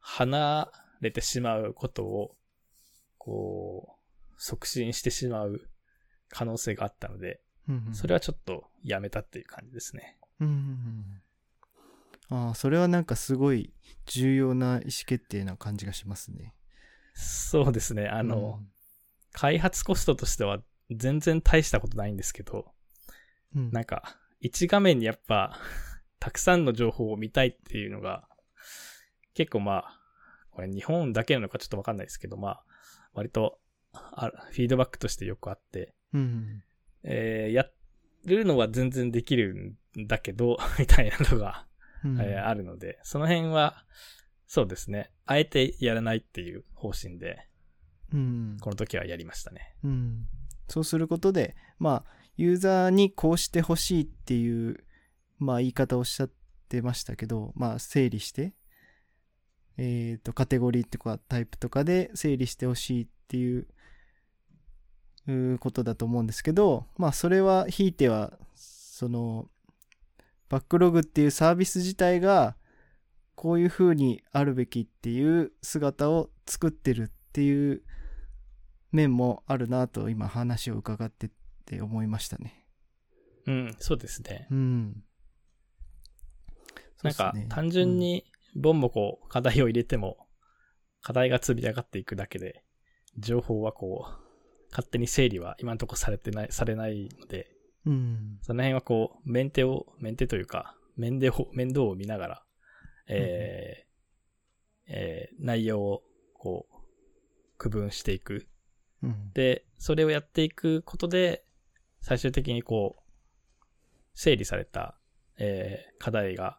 [0.00, 2.36] 離れてしまうことを、
[3.18, 5.68] こう、促進してしまう
[6.28, 7.88] 可能性があったので、うん。
[7.92, 10.16] それはちょっとやめたっていう感じですね。
[10.40, 10.54] うんうん
[12.30, 12.46] うん。
[12.46, 13.72] ああ、それはなんかすごい
[14.06, 16.54] 重要な意思決定な感じがしますね。
[17.14, 18.06] そうですね。
[18.08, 18.60] あの、
[19.32, 20.60] 開発コストとしては
[20.90, 22.72] 全然大したことないんですけど、
[23.54, 25.58] うん、うんなんか、一画面にやっぱ、
[26.20, 28.28] たくさんの情報を見たいっていうのが、
[29.34, 30.00] 結構まあ、
[30.50, 32.64] これ日本だけなのかちょっとわかんないですけど、まあ、
[33.12, 33.60] 割と、
[33.92, 36.62] あフィードバックとしてよくあって、うん。
[37.04, 37.70] えーや
[38.24, 41.66] るのは全然できるんだけど、 みたいなのが、
[42.04, 43.84] うんえーあるので、その辺は、
[44.46, 45.12] そうですね。
[45.26, 47.47] あえてやらないっていう方針で、
[48.12, 48.56] うん。
[48.60, 49.74] この時はやりましたね。
[49.84, 50.26] うん。
[50.68, 54.84] そうすることで、まあ、ユーザーにこうしてほしいっていう、
[55.38, 56.30] まあ、言い方をおっしゃっ
[56.68, 58.54] てましたけど、まあ、整理して、
[59.76, 63.66] えっ、と、カテゴリーとかタイプとかで整理してほしいっていう、
[65.26, 69.48] うーことだと思うんですけど、まあ、それは、ひいては、その、
[70.48, 72.56] バックログっていうサービス自体が、
[73.34, 77.82] こういう風にあるべきっていう姿を作ってるっていう
[78.92, 81.30] 面もあるなと今話を伺ってっ
[81.66, 82.66] て思いましたね。
[83.46, 84.46] うん、そうですね。
[84.50, 85.02] うん。
[87.02, 88.24] なんか単純、に、
[88.56, 90.28] ボンボコ課題を入れても、
[91.00, 92.64] 課題が積み上がっていくだけで、
[93.18, 94.28] 情報はこう、
[94.70, 97.50] 勝手に整理は今のところされてない、されないので、
[97.86, 97.92] うん。
[97.92, 98.38] うん。
[98.42, 102.44] その辺はこう、メンテを、メンテというか、面倒を、面倒を見ながら、
[103.06, 103.88] えー
[104.90, 106.02] えー内容を
[106.34, 106.78] こう、
[107.56, 108.48] 区分していく。
[109.02, 109.32] うん。
[109.34, 111.44] で、それをやっていくことで、
[112.00, 113.02] 最終的にこう、
[114.14, 114.96] 整理された、
[115.38, 116.58] えー課題が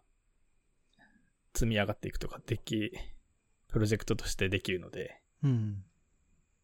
[1.53, 2.91] 積み上がっていくとか、でき、
[3.67, 5.83] プロジェクトとしてできるので、うん。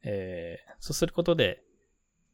[0.03, 1.63] えーそうすることで、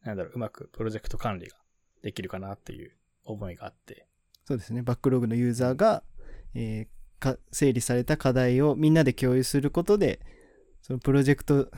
[0.04, 1.58] なんだろう、うまくプロジェクト管理が
[2.02, 4.08] できるかなっていう思いがあって、
[4.46, 4.82] そうですね。
[4.82, 6.04] バックログのユーザーが、
[6.54, 6.88] えー
[7.22, 10.20] か整理された課題をみんなで共有することで、
[10.82, 11.70] そのプロジェクト、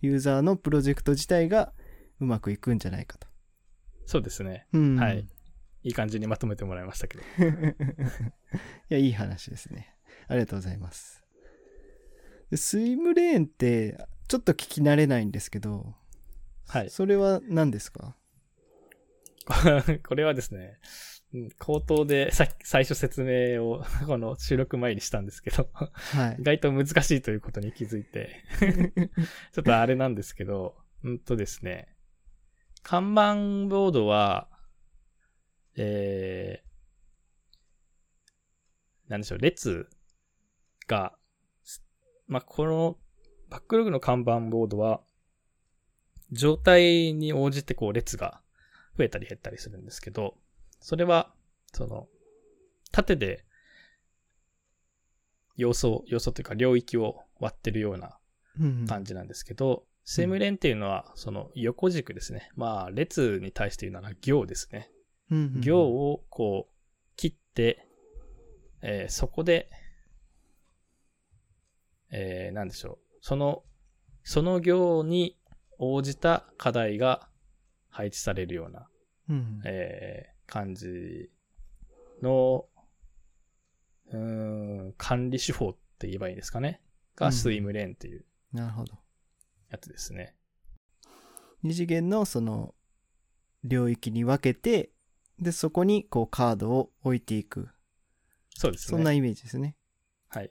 [0.00, 1.72] ユーザーのプロジェクト自体が
[2.20, 3.26] うまくいくんじゃないかと。
[4.06, 4.66] そうですね。
[4.72, 4.96] うん。
[4.98, 5.26] はい。
[5.82, 7.24] いい感じにまとめてもらいましたけど。
[7.38, 7.44] い
[8.88, 9.94] や、いい話ですね。
[10.28, 11.22] ありがとうございます。
[12.50, 15.94] でスイムレーンって、ちょっと聞き慣れないんですけど、
[16.68, 16.90] はい。
[16.90, 18.16] それは何ですか？
[20.06, 21.15] これはですね、うん
[21.58, 26.44] 口頭でさ最初説明を この収録前にしたんですけど、はい意。
[26.44, 28.44] 外と難しいということに気づいて、
[29.52, 31.94] ちょっとあれなんですけど、うんとですね、
[32.82, 34.48] 看板ボードは、
[35.76, 39.88] えー、なんでしょう、列
[40.86, 41.18] が、
[41.64, 41.84] す
[42.26, 42.98] まあ、この
[43.50, 45.02] バックログの看板ボードは、
[46.32, 48.40] 状態に応じてこう列が
[48.96, 50.36] 増えたり減ったりするんですけど、
[50.80, 51.34] それは、
[51.72, 52.08] その、
[52.92, 53.44] 縦で
[55.56, 58.18] 要素、要素というか領域を割ってるような
[58.58, 62.50] うん感じなんですけど、スイムレンっていうのは、その横軸ですね。
[62.54, 64.90] まあ、列に対して言うなら行ですね。
[65.30, 65.78] うん行
[66.12, 67.86] をこう、切って、
[68.82, 69.68] えーそこで、
[72.10, 73.18] えー、なんでしょう。
[73.20, 73.64] その、
[74.22, 75.36] その行に
[75.78, 77.28] 応じた課題が
[77.88, 78.88] 配置されるような、
[79.28, 81.30] うんえー感じ
[82.22, 82.66] の、
[84.12, 84.18] うー
[84.88, 86.80] ん、管理手法って言えばいいんですかね。
[86.80, 86.86] うん
[87.16, 88.92] がスイムレーンっていうなるほど。
[89.70, 90.34] やつですね。
[91.62, 92.74] 二次元のその
[93.64, 94.90] 領域に分けて、
[95.40, 97.70] で、そこにこうカードを置いていく。
[98.54, 98.90] そうですね。
[98.90, 99.76] そんなイメージですね。
[100.28, 100.50] はい。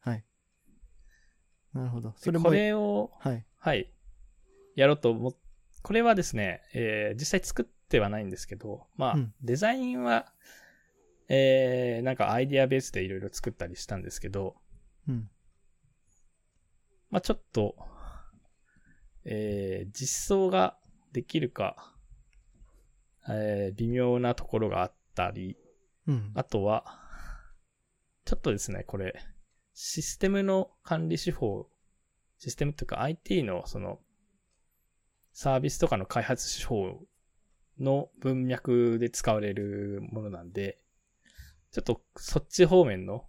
[0.00, 0.24] はい。
[1.72, 2.10] なるほど。
[2.10, 3.46] でそれも、これを、はい。
[3.58, 3.92] はい。
[4.74, 5.36] やろうと思っ、
[5.82, 10.32] これはですね、えー実際作ってはないんですけど、まあ、うんデザインは、
[11.28, 14.56] えーなんかアイディアベースでいろいろ作ったりしたんですけど、
[15.06, 15.30] うん。
[17.10, 17.76] まあちょっと、
[19.26, 20.78] えー実装が
[21.12, 21.94] できるか、
[23.28, 25.58] えー微妙なところがあったり、
[26.06, 26.32] うん。
[26.34, 26.98] あとは、
[28.24, 29.14] ちょっとですね、これ、
[29.74, 31.68] システムの管理手法、
[32.38, 34.00] システムというか IT のその、
[35.34, 37.06] サービスとかの開発手法
[37.78, 40.78] の文脈で使われるものなんで、
[41.70, 43.24] ちょっとそっち方面の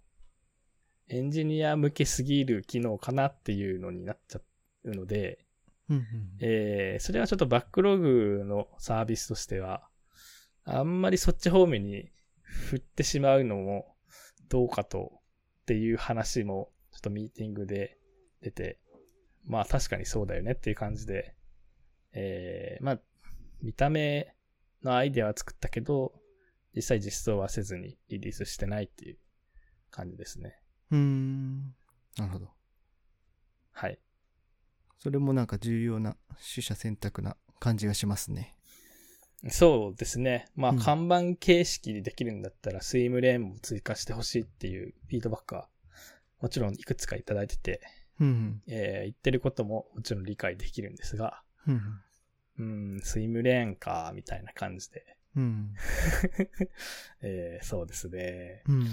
[1.08, 4.40] エンジニア向けすぎる機能かなっていうのになっちゃ
[4.84, 5.44] うので、
[5.88, 6.04] うんうん
[6.40, 9.88] えー、それはちょっとバックログのサービスとしては、
[10.64, 12.10] あんまりそっち方面に
[12.42, 13.94] 振ってしまうのも
[14.48, 15.12] どうかと
[15.62, 17.98] っていう話もちょっとミーティングで
[18.40, 18.78] 出て、
[19.46, 21.34] まあ確かにそうだよねっていう感じで、
[22.12, 22.98] えー、まあ
[23.64, 24.34] 見た目
[24.82, 26.12] のアイデアは作ったけど、
[26.76, 29.18] 実際実装はせずにリリースしてないっていう
[29.90, 30.60] 感じですね。
[30.90, 31.74] うーん。
[32.18, 32.50] なるほど。
[33.72, 33.98] はい。
[34.98, 36.16] それもなんか重要な
[36.54, 38.54] 取捨選択な感じがしますね。
[39.48, 40.46] そうですね。
[40.54, 45.68] まあ、うん看板形式でできるんだったら、スイムレーンも追加してほしいっていうフィードバックは、
[46.40, 47.80] もちろんいくつかいただいてて、
[48.20, 52.00] うんえー言ってることももちろん理解できるんですが、うん。
[52.58, 55.74] うんうん、スイムレーンか、みたいな感じで、うん。
[57.22, 58.62] えーそうですね。
[58.66, 58.86] うん。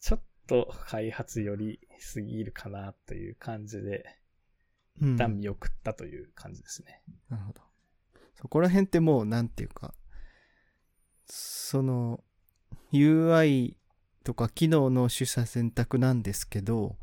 [0.00, 4.04] ちょっと開発よりすぎるかなという感じで、
[5.00, 5.14] うん。
[5.14, 7.02] 一旦見送ったという感じですね。
[7.28, 7.62] なるほど。
[8.34, 9.94] そこら辺ってもう、なんていうか、
[11.26, 12.22] その、
[12.92, 13.76] UI
[14.24, 16.96] とか機能の取捨選択なんですけど、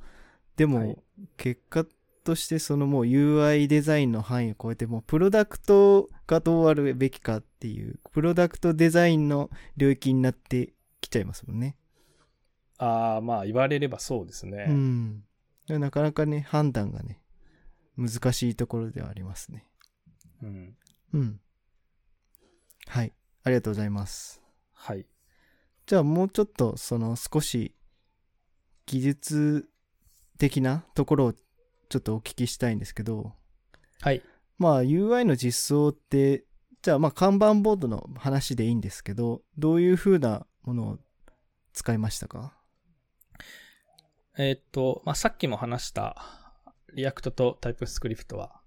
[0.56, 0.98] でも、はい
[1.36, 1.84] 結果
[2.28, 11.78] としてそのもう UI デザインの範囲を超えてもうプロダクトがどうあるべきかっていう、プロダクトデザインの領域になってきちゃいますもんね。
[12.80, 14.66] ああ、まあ言われればそうですね。
[14.68, 15.24] うん。
[15.70, 17.22] なかなかね、判断がね、
[17.98, 19.66] 難しいところではありますね。
[20.44, 20.76] うん。
[21.14, 21.40] うん。
[22.88, 23.14] はい。
[23.44, 24.42] ありがとうございます。
[24.74, 25.06] はい。
[25.86, 27.74] じゃあもうちょっとその少し
[28.86, 29.70] 技術
[30.38, 31.34] 的なところを
[31.90, 33.34] ちょっとお聞きしたいんですけど、
[34.02, 34.22] はい。
[34.58, 36.46] まあ UI の実装って、
[36.82, 41.00] じゃあまあ看板ボードの話でいいんですけど、どういう風なものを
[41.74, 42.54] 使いましたか？
[44.38, 46.54] えーっと、まあ、さっきも話した、
[46.94, 48.62] React と TypeScript は、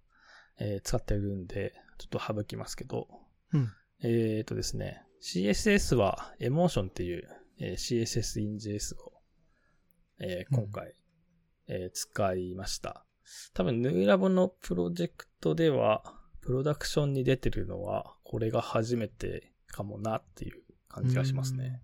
[0.58, 3.06] えー使ってるんで、ちょっと省きますけど、
[3.52, 3.72] うん。
[4.02, 7.28] えーっとですね、CSS は Emotion っていう、
[7.60, 9.12] えー CSS in JS を、
[10.18, 10.94] えー今回、
[11.68, 13.04] えー使いました。
[13.54, 21.82] 多分、ヌーラボのプロジェクトでは、プロダクションに出てるのは、これが初めてかもなっていう感じがしますね。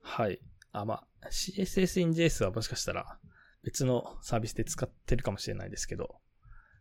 [0.00, 0.40] はい。
[0.72, 3.18] あ、まあ、CSS in JS はもしかしたら
[3.62, 6.16] 別のサービスで使ってるかもしれないですけど、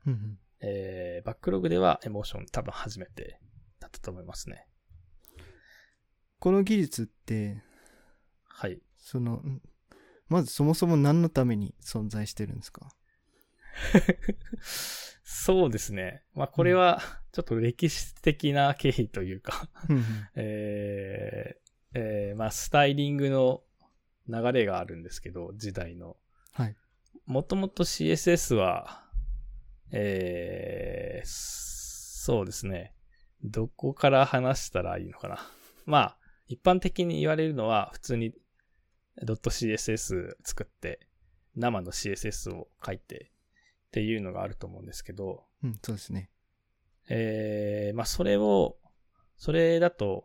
[0.06, 0.40] うんうん。
[0.60, 3.40] えー、バックログではエモーション多分初めて
[3.80, 4.68] だったと思いますね。
[6.40, 7.62] この技術って、
[8.46, 8.82] はい。
[8.98, 9.62] その、ん
[10.28, 12.90] まずそもそも何のために存在してるんですか？
[15.24, 16.24] そうですね。
[16.34, 17.02] まあこれは、
[17.32, 19.68] ちょっと歴史的な経緯というか
[20.36, 23.64] えーえーまあスタイリングの
[24.30, 26.18] 流れがあるんですけど、時代の。
[26.54, 26.76] はい。
[27.26, 29.04] もともと CSS は、
[29.92, 32.94] えー、そうですね。
[33.44, 35.40] どこから話したらいいのかな。
[35.86, 36.18] まあ、
[36.48, 38.34] 一般的に言われるのは、普通に
[39.22, 41.08] .css 作って、
[41.56, 43.33] 生の CSS を書いて
[43.94, 46.32] っていうのがあると思うんですけど、うん、そうですね。
[47.10, 48.78] えー、まあそれを、
[49.38, 50.24] それだと、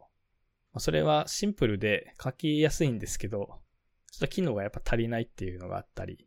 [0.73, 3.61] まあそれはシンプルで書きやすいんですけど、
[4.11, 6.27] ちょっと機能がやっぱ足りないっていうのがあったり、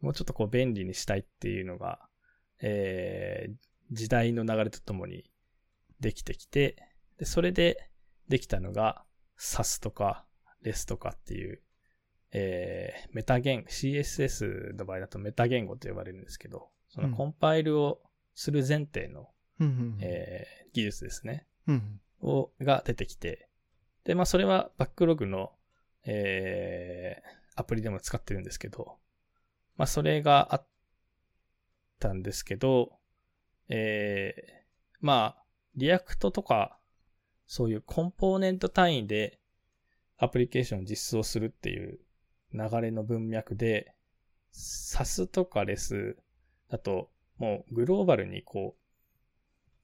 [0.00, 2.00] もうちょっとこう便利にしたいっていうのが、
[2.60, 3.54] えー、
[3.92, 5.30] 時代の流れとともに
[6.00, 6.76] できてきて、
[7.18, 7.88] で、それで
[8.28, 9.04] できたのが
[9.38, 10.26] SAS とか
[10.64, 11.62] REST とかっていう、
[12.34, 18.02] えー、メタ言語、CSS の場合だとメタ言語と呼ばれるんですけど、そのコンパイルを
[18.34, 19.28] する前提の、
[19.60, 19.98] うん。
[20.00, 21.46] えー技術ですね。
[21.66, 22.00] うん。
[22.20, 23.48] を、が出てきて、
[24.04, 25.52] で、まあそれは Backlog の、
[26.04, 28.98] えー、アプリでも使ってるんですけど、
[29.76, 30.66] まあそれがあっ
[32.00, 32.98] たんですけど、
[33.68, 35.42] えー、まあ、
[35.76, 36.76] React とか、
[37.46, 39.38] そういうコンポーネント単位で
[40.16, 41.98] アプリケーションを実装するっていう
[42.54, 43.94] 流れの文脈で、
[44.52, 46.14] SAS とか RES
[46.70, 48.84] だと、もうグローバルにこう、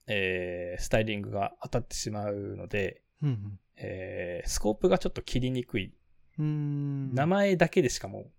[0.07, 5.93] えー、スタイリングが当たってしまうので、うんえー、スコープがちょっと切りにくい。
[6.37, 8.31] 名前だけでしかもう、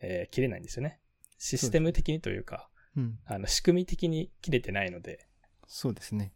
[0.00, 1.00] えー切れないんですよね。
[1.38, 3.18] システム的にというか、うん。
[3.26, 5.26] あの、仕組み的に切れてないので、
[5.66, 6.32] そうですね。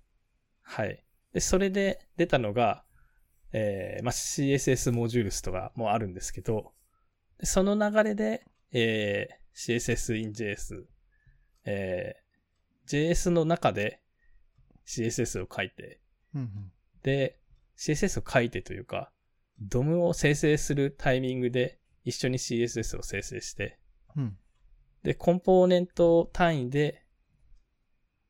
[0.62, 1.04] はい。
[1.32, 2.84] で、それで出たのが、
[3.52, 6.77] えー、まあ、CSS モジュールスとかもあるんですけど、で
[7.42, 10.84] その流れで、えー、CSS in JS、
[11.64, 14.00] えー、JS の中で
[14.86, 16.00] CSS を書いて、
[16.34, 16.72] うん
[17.02, 17.38] で、
[17.76, 19.10] CSS を書いてというか、
[19.62, 23.78] DOM を生成するタイミングで一緒に CSS を生成して、
[24.16, 24.22] うん。
[24.24, 24.38] うん。
[25.02, 27.04] で、コンポーネント単位で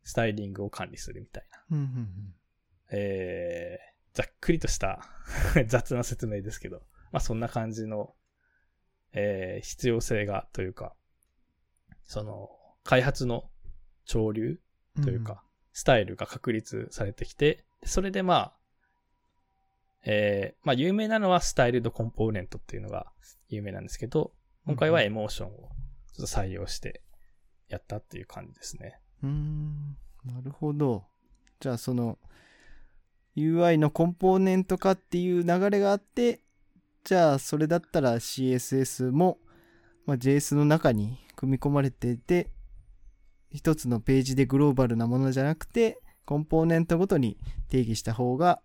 [0.05, 1.77] スタイリングを管理するみたいな。
[1.77, 2.35] うんうん
[2.91, 5.03] えー、ざっくりとした
[5.67, 6.79] 雑な説明ですけど、
[7.13, 8.15] まあそんな感じの、
[9.21, 10.95] えー、必要性がというか、
[12.05, 12.51] その、
[12.85, 13.51] 開発の
[14.05, 14.61] 潮流
[14.97, 15.05] うん。
[15.05, 15.43] というか、
[15.73, 18.53] スタイルが確立されてきて、それでまあ、
[20.05, 23.13] えー、まあ有名なのはスタイルドコンポーネントっていうのが
[23.49, 24.33] 有名なんですけど、
[24.67, 25.69] 今回はエモーションをちょっ
[26.17, 27.03] と採用して
[27.69, 29.01] やったっていう感じですね。
[29.23, 29.97] うーん。
[30.25, 31.05] なるほど。
[31.61, 32.19] じゃあその
[33.37, 36.41] UI のコンポーネント化っていう流れがあって、
[37.09, 39.39] じゃあそれだったら CSS も、
[40.05, 42.51] まあ、JS の中に組み込まれていて、
[43.51, 47.39] 一つのページでグローバルなものじゃなくて、コンポーネントごとに
[47.71, 48.61] 定義した方が、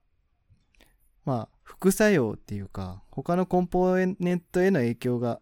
[1.23, 5.39] まあ、副作用っていうか、他のコンポーネントへの影響が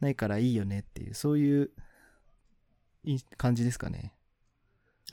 [0.00, 1.70] ないからいいよねっていう、そういう
[3.38, 4.12] 感じですかね。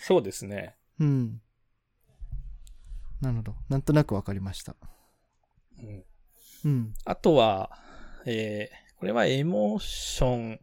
[0.01, 0.75] そうですね。
[0.99, 1.41] うん。
[3.21, 3.55] なるほど。
[3.69, 4.75] なんとなくわかりました。
[5.79, 6.03] うん
[6.65, 6.93] うん。
[7.05, 7.69] あとは、
[8.25, 10.59] えー、これはエモーション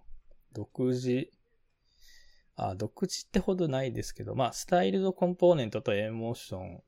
[0.53, 1.31] 独自、
[2.57, 6.83] あ、独自ってほどないですけど、まあ、スタイルドコンポーネントとエモーション、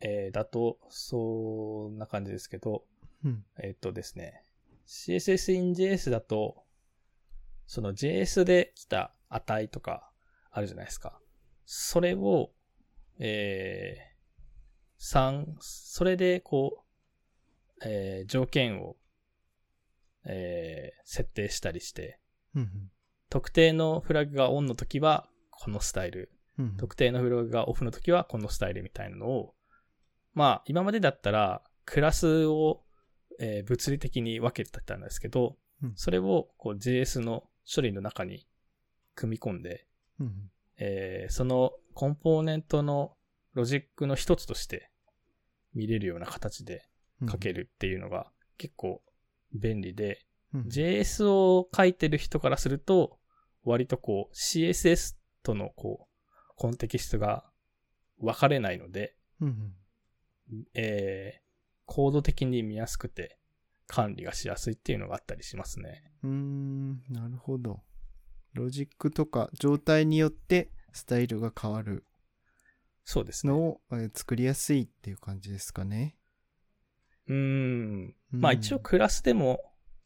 [0.00, 2.84] えー、だと、そんな感じですけど、
[3.22, 3.44] うん。
[3.62, 4.42] えっとですね、
[4.86, 6.64] CSS in JS だと、
[7.66, 10.10] その JS で来た値とか
[10.50, 11.20] あるじゃないですか。
[11.66, 12.50] それを、
[13.18, 14.16] えー、
[14.96, 16.85] 三それでこう、
[17.84, 18.96] えー条件を、
[20.24, 22.18] えー設定したりして、
[22.54, 22.90] うん。
[23.30, 26.76] 特定のフラグがオンの時はこのスタイル、うん。
[26.76, 29.54] 特定のフラグがオフの時はこのスタイルみたいなのを、
[30.34, 32.82] まあ今までだったらクラスを、
[33.38, 38.46] えー物理的に分けてたんですけど、うんそれをこう JS の処理の中に
[39.14, 39.86] 組み込んで、
[40.18, 40.50] うん。
[40.78, 43.16] えーそのコンポーネントの
[43.54, 44.90] ロジックの一つとして
[45.72, 46.80] 見れるような形でうん
[47.30, 49.02] 書けるっていうのが結構
[49.54, 50.24] 便利で、
[50.54, 50.62] うん。
[50.62, 53.18] JS を書いてる人からすると、
[53.64, 57.44] 割とこう CSS とのこう、コンテキストが
[58.18, 59.74] 分かれないので、うん。
[60.74, 61.40] えー、
[61.86, 63.38] コード的に見やすくて
[63.86, 66.12] 管理がしやすいっていうのがあったりしますね。
[66.22, 67.02] うーん。
[67.08, 67.82] なるほど。
[68.52, 72.04] ロジックとか状態によってスタイルが変わる
[73.04, 73.52] そうですね。
[73.52, 76.16] のを、えー作りやすいっていう感じですかね。
[77.28, 78.14] うん。
[78.30, 79.60] まあ一応クラスでも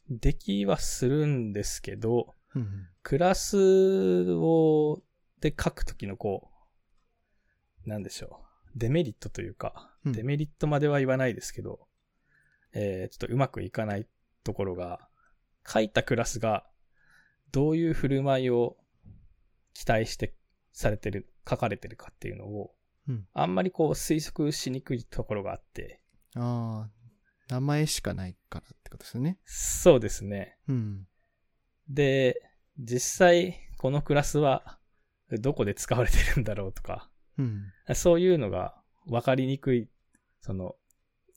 [0.09, 2.87] できはするんですけど、うん。
[3.03, 5.01] クラスを、
[5.39, 6.49] で書くときのこ
[7.85, 8.41] う、なんでしょ
[8.75, 8.79] う。
[8.79, 10.11] デメリットというか、うん。
[10.11, 11.79] デメリットまでは言わないですけど、
[12.73, 14.07] えー、ちょっとうまくいかない
[14.43, 15.07] ところが、
[15.67, 16.65] 書いたクラスが、
[17.51, 18.77] どういう振る舞いを
[19.73, 20.33] 期待して
[20.71, 22.73] されてる、書かれてるかっていうのを、
[23.07, 23.27] うん。
[23.33, 26.01] あんまりこう推測しにくいところがあって、
[26.35, 26.89] ああ、
[27.51, 29.37] 名前しかないからってことですよね。
[29.43, 30.57] そうですね。
[30.69, 31.05] うん。
[31.89, 32.41] で、
[32.79, 34.79] 実際、このクラスは、
[35.29, 37.73] どこで使われてるんだろうとか、うん。
[37.93, 39.89] そういうのが分かりにくい、
[40.39, 40.77] その、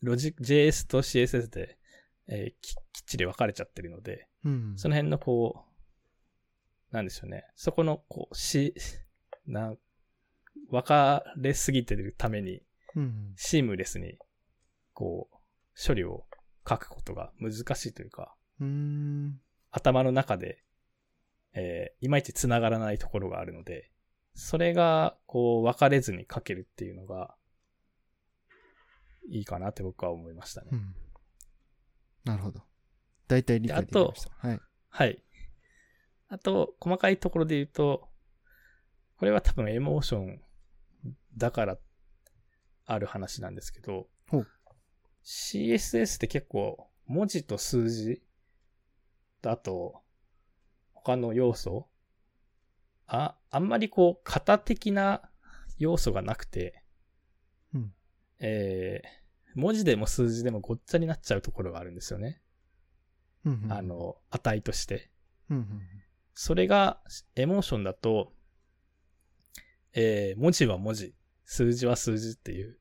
[0.03, 1.79] ロジ JS と CSS で、
[2.29, 4.75] えーききっちり分かれちゃってるので、うん。
[4.77, 5.65] その辺のこ
[6.93, 7.45] う、なんでしょうね。
[7.57, 8.73] そこの、こう、し、
[9.49, 9.79] なん、
[10.71, 12.63] 分かれすぎてるために、
[12.95, 13.33] うん。
[13.35, 14.17] シームレスに、
[14.93, 15.37] こう、
[15.75, 16.25] 処理を
[16.69, 19.41] 書くことが難しいというか、うーん。
[19.71, 20.63] 頭の中で、
[21.55, 23.91] えーいまいち繋がらないところがあるので、
[24.35, 27.37] それが、こう、分かれずに書けるっていうのが、
[29.29, 30.69] いいかなって僕は思いましたね。
[30.73, 30.95] うん。
[32.25, 32.61] なるほど。
[33.29, 34.49] 大体理解できました。
[34.49, 34.61] はい。
[34.89, 35.23] はい。
[36.29, 38.09] あと、細かいところで言うと、
[39.17, 40.41] これは多分エモーション
[41.37, 41.79] だから
[42.87, 44.47] ある話なんですけどほう、
[45.25, 48.23] CSS って結構文字と数字
[49.43, 50.03] とあと
[50.93, 51.89] 他の要素
[53.07, 55.23] あ、あんまりこう型的な
[55.79, 56.83] 要素がなくて、
[57.75, 57.93] うん
[58.41, 59.25] えー
[59.57, 62.41] 文字でも数字でもごっちゃになっちゃうところがあるんですよね。
[63.45, 65.11] うんうんあ、の、値として。
[65.49, 65.81] うんうん
[66.37, 67.01] それが、
[67.37, 68.33] エモーションだと、
[69.93, 71.15] えー文字は文字、
[71.45, 72.77] 数字は数字っていう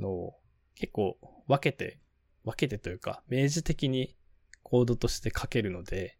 [0.00, 0.40] のを
[0.74, 2.00] 結構分けて、
[2.44, 4.16] 分けてというか、明示的に
[4.62, 6.18] コードとして書けるので、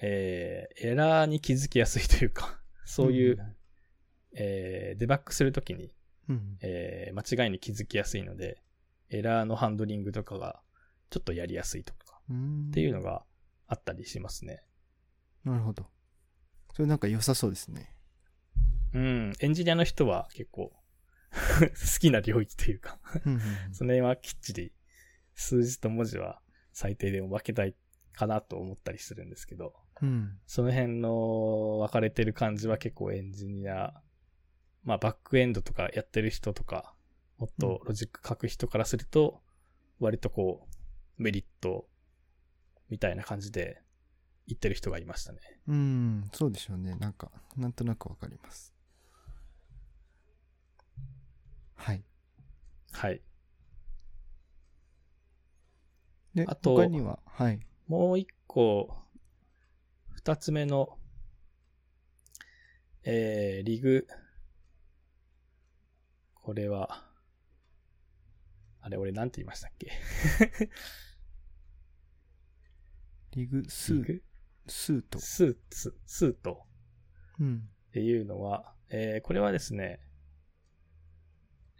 [0.00, 3.56] えーエラーに気づきやすいというか、 そういう、うん
[4.32, 6.58] えーデバッグするときに、ーうん。
[6.60, 8.62] えー間違いに気づきやすいので、
[9.10, 10.62] エラーのハンドリングとかが
[11.10, 13.24] ちょっとやりやすいとか、うんっていうのが
[13.66, 14.62] あったりしますね。
[15.44, 15.86] なるほど。
[16.74, 17.94] それなんか良さそうですね。
[18.94, 20.72] うん、エンジニアの人は結構
[21.60, 22.98] 好きな領域というか、
[23.72, 24.72] その辺はきっちり
[25.34, 26.40] 数字と文字は
[26.72, 27.74] 最低でも分けたい
[28.12, 30.38] かなと思ったりするんですけど、うん。
[30.46, 33.94] その辺の分かれてる感じは結構エンジニア、
[34.82, 36.94] まあバックエンドとかやってる人とか、
[37.36, 39.40] もっとロジック書く人からすると、
[40.00, 40.66] 割とこ
[41.18, 41.88] う、メリット
[42.88, 43.82] みたいな感じで
[44.46, 45.38] 言ってる人がいましたね。
[45.66, 46.94] うん、そうでしょうね。
[46.96, 48.74] なんか、なんとなくわかります。
[51.78, 52.04] はい。
[52.92, 53.22] はい。
[56.34, 57.60] で、あと他には、はい。
[57.86, 58.94] もう一個、
[60.10, 60.98] 二つ目の、
[63.04, 64.06] えー、 reg。
[66.34, 67.04] これは、
[68.80, 69.92] あれ、俺なんて言いましたっけ？
[73.32, 74.22] reg、スー、
[74.66, 75.18] suit。
[75.20, 76.66] スーツ、 suit
[77.38, 77.70] うん。
[77.88, 80.00] っていうのは、えー、これはですね、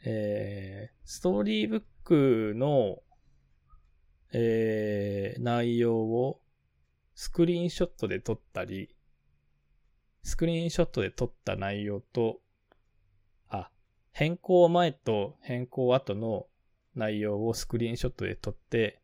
[0.04, 3.02] えー、 Storybook の、
[4.32, 6.40] えー、内容を
[7.14, 8.94] スクリーンショットで撮ったり、
[10.22, 12.40] スクリーンショットで撮った内容と、
[13.48, 13.70] あ、
[14.12, 16.46] 変更前と変更後の
[16.94, 19.00] 内容をスクリーンショットで撮って、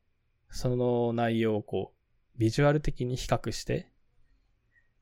[0.51, 3.89] その内容をこう、ビジュアル的に比較して、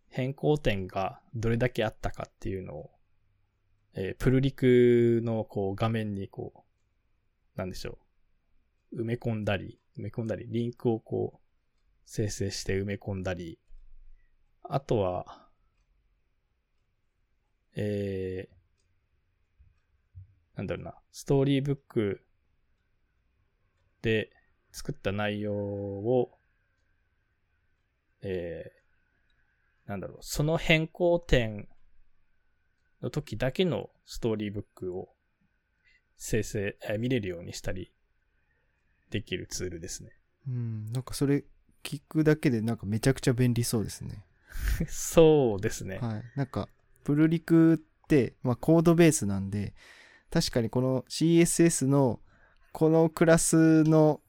[0.09, 2.91] 変更点がどれだけあったかっていうのを、
[3.95, 6.65] えープルリクのこう画面にこ
[7.57, 7.99] う、なんでしょ
[8.93, 9.03] う。
[9.03, 11.39] 埋め込んだり、埋め込んだり、リンクをこう、
[12.05, 13.59] 生成して埋め込んだり、
[14.63, 15.49] あとは、
[17.75, 22.25] えー、なんだろうな、ストーリーブック
[24.03, 24.31] で
[24.71, 26.39] 作った内容を、
[28.23, 31.69] えー、なんだろう、その変更点
[33.03, 35.09] の時だけのストーリーブックを
[36.17, 37.93] 生成、えー見れるようにしたり
[39.11, 40.11] できるツールですね。
[40.49, 40.93] うん。
[40.93, 41.45] なんかそれ
[41.83, 44.25] 聞くだけでなんかめちゃくちゃ便利そうですね。
[44.89, 45.99] そうですね。
[45.99, 46.23] はい。
[46.37, 46.69] なんか、
[47.05, 49.75] プルリクって、まあコードベースなんで、
[50.31, 52.21] 確かにこの CSS の
[52.73, 54.21] このクラスの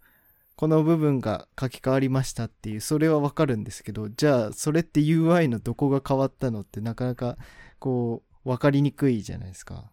[0.55, 7.37] この部分が書き換わりましたっていう、それはわかるんですけど、じゃあそれって UI のどこが変わったのってなかなか
[7.79, 9.91] こう、わかりにくいじゃないですか。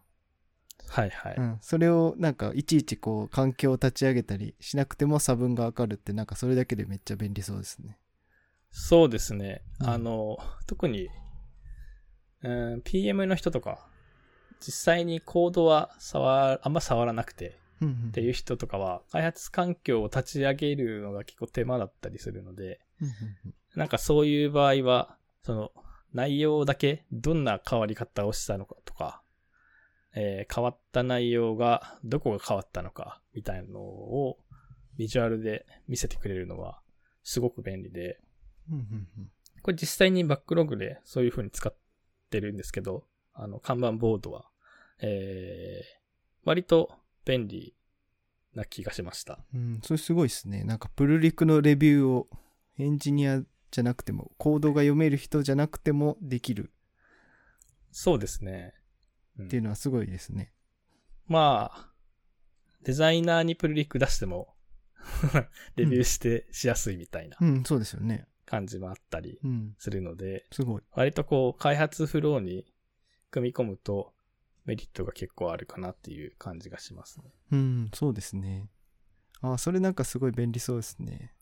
[0.87, 1.35] はいはい。
[1.37, 1.57] うん。
[1.61, 7.97] それをなんかいちいちこう、環境を立ち上げたりしなくても差分がわかるってなんかそれだけでめっちゃ便利そうですね。
[8.71, 9.63] そうですね。
[9.79, 10.37] うんあの、
[10.67, 11.09] 特に、
[12.43, 13.87] うん PM の人とか、
[14.59, 17.57] 実際にコードは触、あんま触らなくて
[18.09, 22.79] っていう人とかは、開発環境を立ち上げるのが結構手間だったりするので、
[23.75, 25.71] なんかそういう場合は、その、
[26.13, 29.21] 内容だけ、どんな変わり方をしたのかとか、
[30.13, 34.37] えー変わった内容が、どこが変わったのか、みたいなのを、
[34.97, 36.81] ビジュアルで見せてくれるのは、
[37.23, 38.19] すごく便利で、
[39.61, 41.73] これ実際にバックログでそういう風に使っ
[42.29, 44.45] てるんですけど、あの、看板ボードは、
[45.01, 46.01] えー、
[46.43, 46.91] 割と
[47.25, 47.75] 便利
[48.53, 49.39] な気がしました。
[49.53, 50.63] うん、それすごいですね。
[50.63, 52.27] なんかプルリクのレビューを
[52.77, 56.71] エンジニアじゃなくても、コードが読める人じゃなくてもできる
[57.91, 58.73] そうですね。
[59.39, 60.51] うんっていうのはすごいですね。
[61.25, 61.89] まあ、
[62.83, 64.53] デザイナーにプルリク出しても、
[65.75, 68.27] レビューしてしやすいみたいなうん、そうですよね。
[68.45, 70.83] 感じもあったりうん、するので、すごい。
[70.91, 72.65] 割とこう、開発フローに
[73.31, 74.13] 組み込むと
[74.65, 77.33] メリットが結構あるかなっていう感じがしますね。
[77.51, 78.69] うん、そうですね。
[79.41, 81.33] あ、それなんかすごい便利そうですね。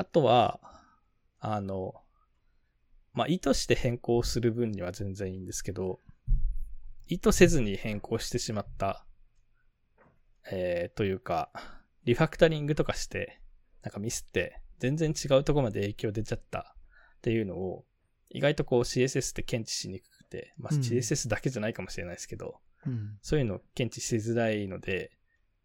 [0.00, 0.58] あとは、
[1.40, 1.94] あの、
[3.12, 6.00] まあ、意図して変更する分には全然いいんですけど、
[7.06, 9.04] 意図せずに変更してしまった、
[10.50, 11.50] えー、というか、
[12.04, 13.42] リファクタリングとかして、
[13.82, 16.74] なんかミスって全然違うところまで影響出ちゃった
[17.18, 17.84] っていうのを、
[18.30, 20.80] 意外とこう CSS って検知しにくくて、まあ、うん。
[20.80, 25.10] CSS だけじゃないかもしれないですけど、うん、そういうのを検知しづらいので、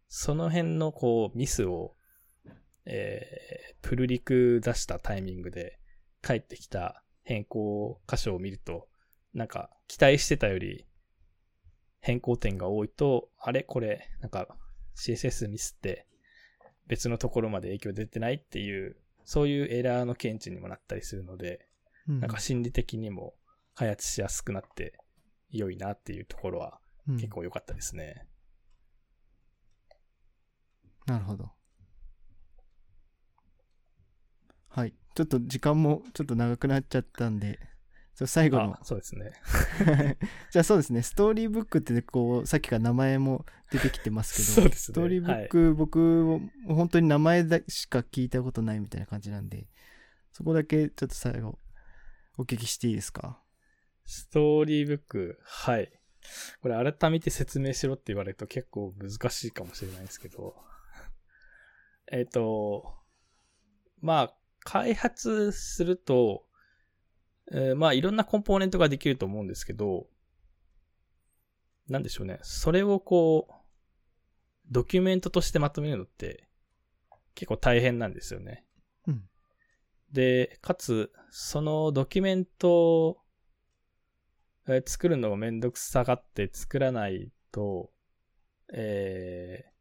[0.08, 1.94] その辺のこうミスを、
[2.86, 5.78] えー、プルリク出したタイミングで
[6.22, 8.88] 返ってきた変更箇所を見ると、
[9.34, 10.86] なんか期待してたより
[12.00, 13.64] 変更点が多いと、あれ？
[13.64, 14.56] これ、なんか
[14.96, 16.06] CSS ミスって
[16.86, 21.66] 別のところまで影響出てないっていう、そういうエラーの検知にもなったりするので、
[22.08, 23.34] うんなんか心理的にも
[23.74, 24.96] 開発しやすくなって
[25.50, 28.24] 良いなっていうところはうん結構良かったですね。
[31.06, 31.50] なるほど。
[34.76, 34.94] はい。
[35.14, 37.58] ちょっと時間もちょっと長くなっちゃったんで、
[38.26, 39.32] 最後のあ、そうですね。
[40.52, 49.66] じゃあそうですね、ストーリーブックってこう、さっきから名前も出てきてますけど、そうですねストーリーブック、僕も本当に名前だしか聞いたことないみたいな感じなんで、
[50.32, 51.58] そこだけちょっと最後
[52.36, 53.42] お聞きしていいですか？
[54.04, 55.90] ストーリーブック、はい。
[56.60, 60.54] これ改めて説明しろって言われると結構難しいかもしれないですけど、
[62.12, 62.94] えっと、
[64.00, 64.35] まあ、
[64.66, 66.44] 開発すると、
[67.52, 70.08] えーまあ、いろんなコンポーネントができると思うんですけど、
[71.88, 72.40] なんでしょうね。
[72.42, 73.54] それをこう、
[74.68, 76.48] ドキュメントとしてまとめるのって
[77.36, 78.64] 結構大変なんですよね。
[79.06, 79.22] うん
[80.12, 83.18] で、かつ、そのドキュメントを
[84.68, 87.92] えー作るのがめんどくさがって作らないと、
[88.72, 89.76] えー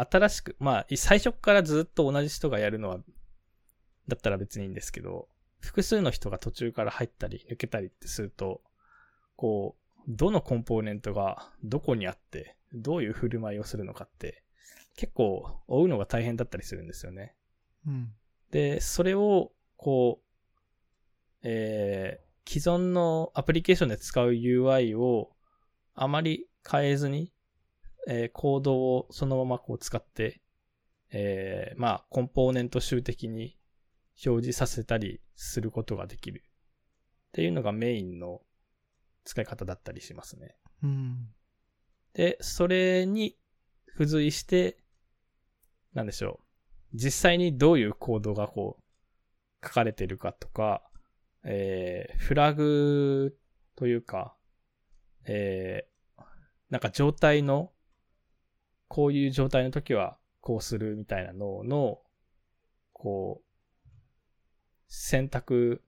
[0.00, 3.00] 新しく、まあ、い最初からずっと同じ人がやるのは、
[4.08, 5.28] だったら別にいいんですけど、
[5.60, 8.62] 複数の人が途中から入ったり抜けたりってすると、
[9.36, 14.42] こう、どのコンポーネントがどこにあって、どういう振る舞いをするのかって、
[14.96, 17.34] 結構追うのが大変だったりするんですよね。
[17.86, 18.12] うん。
[18.50, 20.28] で、それを、こう、
[21.42, 25.30] えー、既存のアプリケーションで使う UI を
[25.94, 27.32] あまり変えずに、
[28.08, 30.40] えーコードをそのままこう使って、
[31.10, 33.57] えー、まあ、コンポーネント集的に
[34.24, 36.44] 表示させたりすることができる。
[37.28, 38.40] っていうのがメインの
[39.24, 40.56] 使い方だったりしますね。
[40.82, 41.28] うん。
[42.14, 43.36] で、それに
[43.92, 44.78] 付随して、
[45.92, 46.40] なんでしょ
[46.92, 46.96] う。
[46.96, 50.82] 実際にどういうコードがこう、書かれてるかとか、
[51.44, 53.36] えー、フラグ
[53.76, 54.34] というか、
[55.26, 56.22] えー、
[56.70, 57.72] なんか状態の、
[58.88, 62.00] こういう状態の時はこうするみたいなのの、
[62.92, 63.47] こう、
[64.88, 65.82] 選択、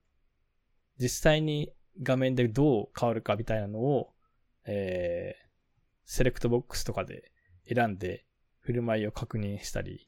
[0.97, 4.13] 実際に画面でどう変わるかみたいなのを、
[4.65, 5.47] えー、
[6.05, 7.31] セレクトボックスとかで
[7.67, 8.25] 選んで
[8.59, 10.07] 振る舞いを確認したり、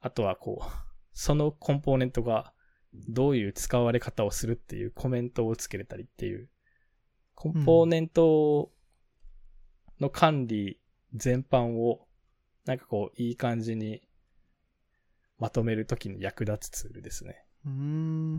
[0.00, 0.70] あとはこう、
[1.12, 2.54] そのコンポーネントが
[3.08, 6.48] どういう使われ方をするっていうコメントをつけれたりっていう、
[7.34, 8.72] コンポーネント
[10.00, 10.80] の管理
[11.14, 12.06] 全般を
[12.64, 14.06] なんかこういい感じに
[15.38, 17.44] まとめるときに役立つツールですね。
[17.66, 18.34] うーん。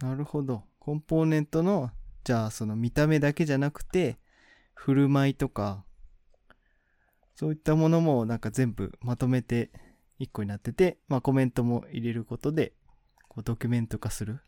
[0.00, 0.64] なるほど。
[0.78, 1.90] コンポーネントの、
[2.24, 4.18] じゃあその見た目だけじゃなくて、
[4.74, 5.84] 振る舞いとか、
[7.34, 9.70] そういったものもなんか全部まとめて
[10.18, 12.72] 一個になってて、まあコメントも入れることで、
[13.28, 14.40] こうドキュメント化する。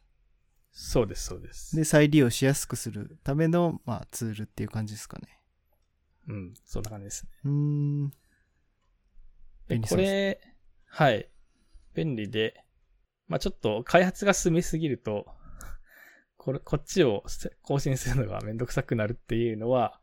[0.71, 1.77] そうです、そうです。
[1.77, 5.41] で、再利用しやすくするための、まあツールっていう感じですかね。
[6.29, 7.31] うん、そんな感じですね。
[7.45, 8.11] うーん。
[8.11, 8.15] で
[9.69, 10.55] 便利そうですこれ、
[10.87, 11.29] はい。
[11.95, 12.65] 便利で、
[13.29, 15.27] まあちょっと開発が進みすぎると、
[16.37, 20.01] これ、こっちをせ更新するのがめんどくさくなるっていうのは、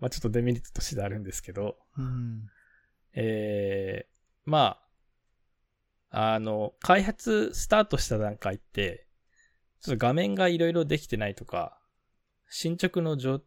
[0.00, 2.48] まあちょっとデメリットとしてあるんですけど、うん。
[3.14, 4.78] えー、ま
[6.10, 9.06] あ、あの、開発スタートした段階って、
[9.80, 11.78] ちょっと画面がいろいろできてないとか、
[12.48, 13.42] 進捗の状、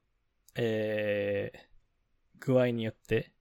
[0.56, 1.60] えー、
[2.40, 3.32] 具合によって、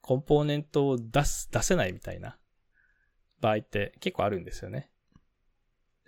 [0.00, 2.36] コンポーネントを出す、出せないみたいな
[3.40, 4.90] 場合って結構あるんですよね。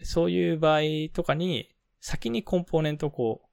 [0.03, 0.81] そういう場合
[1.13, 3.47] とかに、先にコンポーネントをこう、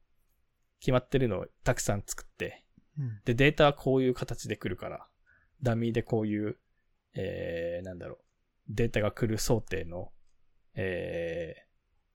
[0.79, 2.63] 決まってるのをたくさん作って、
[2.97, 3.21] うん。
[3.25, 5.07] で、データはこういう形で来るから、
[5.61, 6.57] ダミーでこういう、
[7.15, 8.17] えー、なんだろう、
[8.69, 10.11] データが来る想定の、
[10.75, 11.63] えー、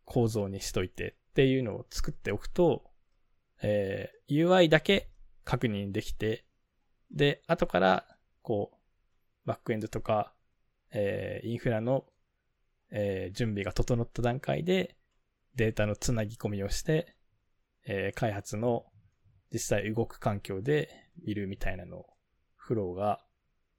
[0.05, 2.85] 構造にしといてっていうのを作っておくと、
[3.63, 5.11] えー、UI だけ
[5.45, 6.45] 確認できて、
[7.11, 8.05] で、後から、
[8.43, 10.35] こう、バックエンドとか、
[10.93, 12.05] えー、インフラの、
[12.91, 14.97] えー、準備が整った段階で、
[15.55, 17.15] データのつなぎ込みをして、
[17.87, 18.87] えー、開発の
[19.53, 22.07] 実際動く環境で見るみたいなのを、
[22.57, 23.21] フローが、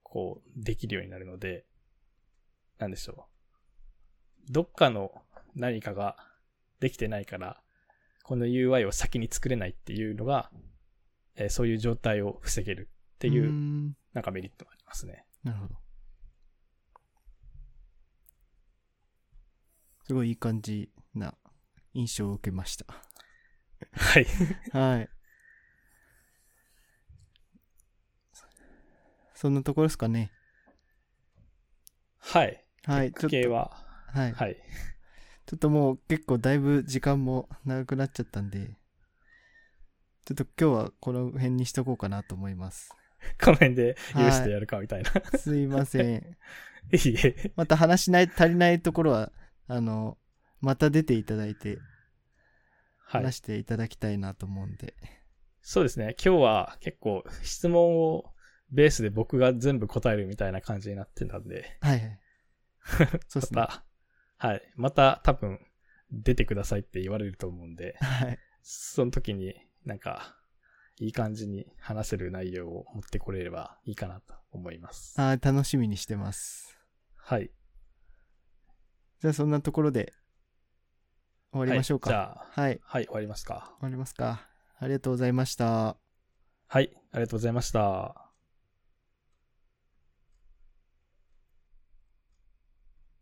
[0.03, 1.65] こう、できるようになるので、
[2.79, 3.27] なんでしょ
[4.47, 4.51] う。
[4.51, 5.11] どっかの
[5.55, 6.15] 何かが
[6.79, 7.61] できてないから、
[8.23, 10.51] この UI を先に作れないっていうのが、
[11.35, 15.25] えーそういう状態を防げるっていうなんかメリットがありますね。
[15.43, 15.75] なるほど。
[20.09, 21.35] すごいいい感じな
[21.93, 22.85] 印象を受けました。
[23.93, 24.25] はい。
[24.71, 25.09] はい。
[29.35, 30.31] そんなところですかね。
[32.17, 32.65] はい。
[32.85, 33.13] はい。
[33.13, 33.69] ちょっと、系は、
[34.07, 34.33] はい。
[34.33, 34.57] はい。
[35.45, 38.79] ちょっともう結構だいぶ時間も長くなっちゃったんで、
[40.25, 42.89] ちょっと今日はこの辺にしとこうかなと思います。
[43.39, 45.11] この辺で許してやるかみたいな。
[45.37, 46.35] すいません。
[46.91, 47.51] いいえ。
[47.55, 49.31] また話しない、足りないところは、
[49.69, 50.17] あの、
[50.61, 51.77] また出ていただいて、
[53.05, 53.23] はい。
[53.23, 54.95] 話していただきたいなと思うんで。
[55.61, 56.15] そうですね。
[56.23, 58.25] 今日は結構質問を
[58.71, 62.19] ベースで僕が全部答えるみたいな感じになってたんで、はいはい。
[63.27, 63.67] そうですね。
[64.37, 64.73] はい。
[64.75, 65.59] また多分
[66.11, 68.39] 出てくださいって言われると思うんで、はい。
[68.61, 69.55] その時に
[69.85, 70.39] なんか
[70.99, 75.19] いい感じに話せる内容を持ってこれればいいかなと思います。
[75.19, 76.77] あー楽しみにしてます。
[77.15, 77.51] はい。
[79.21, 80.13] じゃあそんなところで
[81.51, 82.09] 終わりましょうか。
[82.09, 82.79] はい、じゃあ、はい。
[82.83, 83.73] はい、終わりますか。
[83.79, 84.47] 終わりますか。
[84.79, 85.97] ありがとうございました。
[86.67, 88.28] はい、ありがとうございました。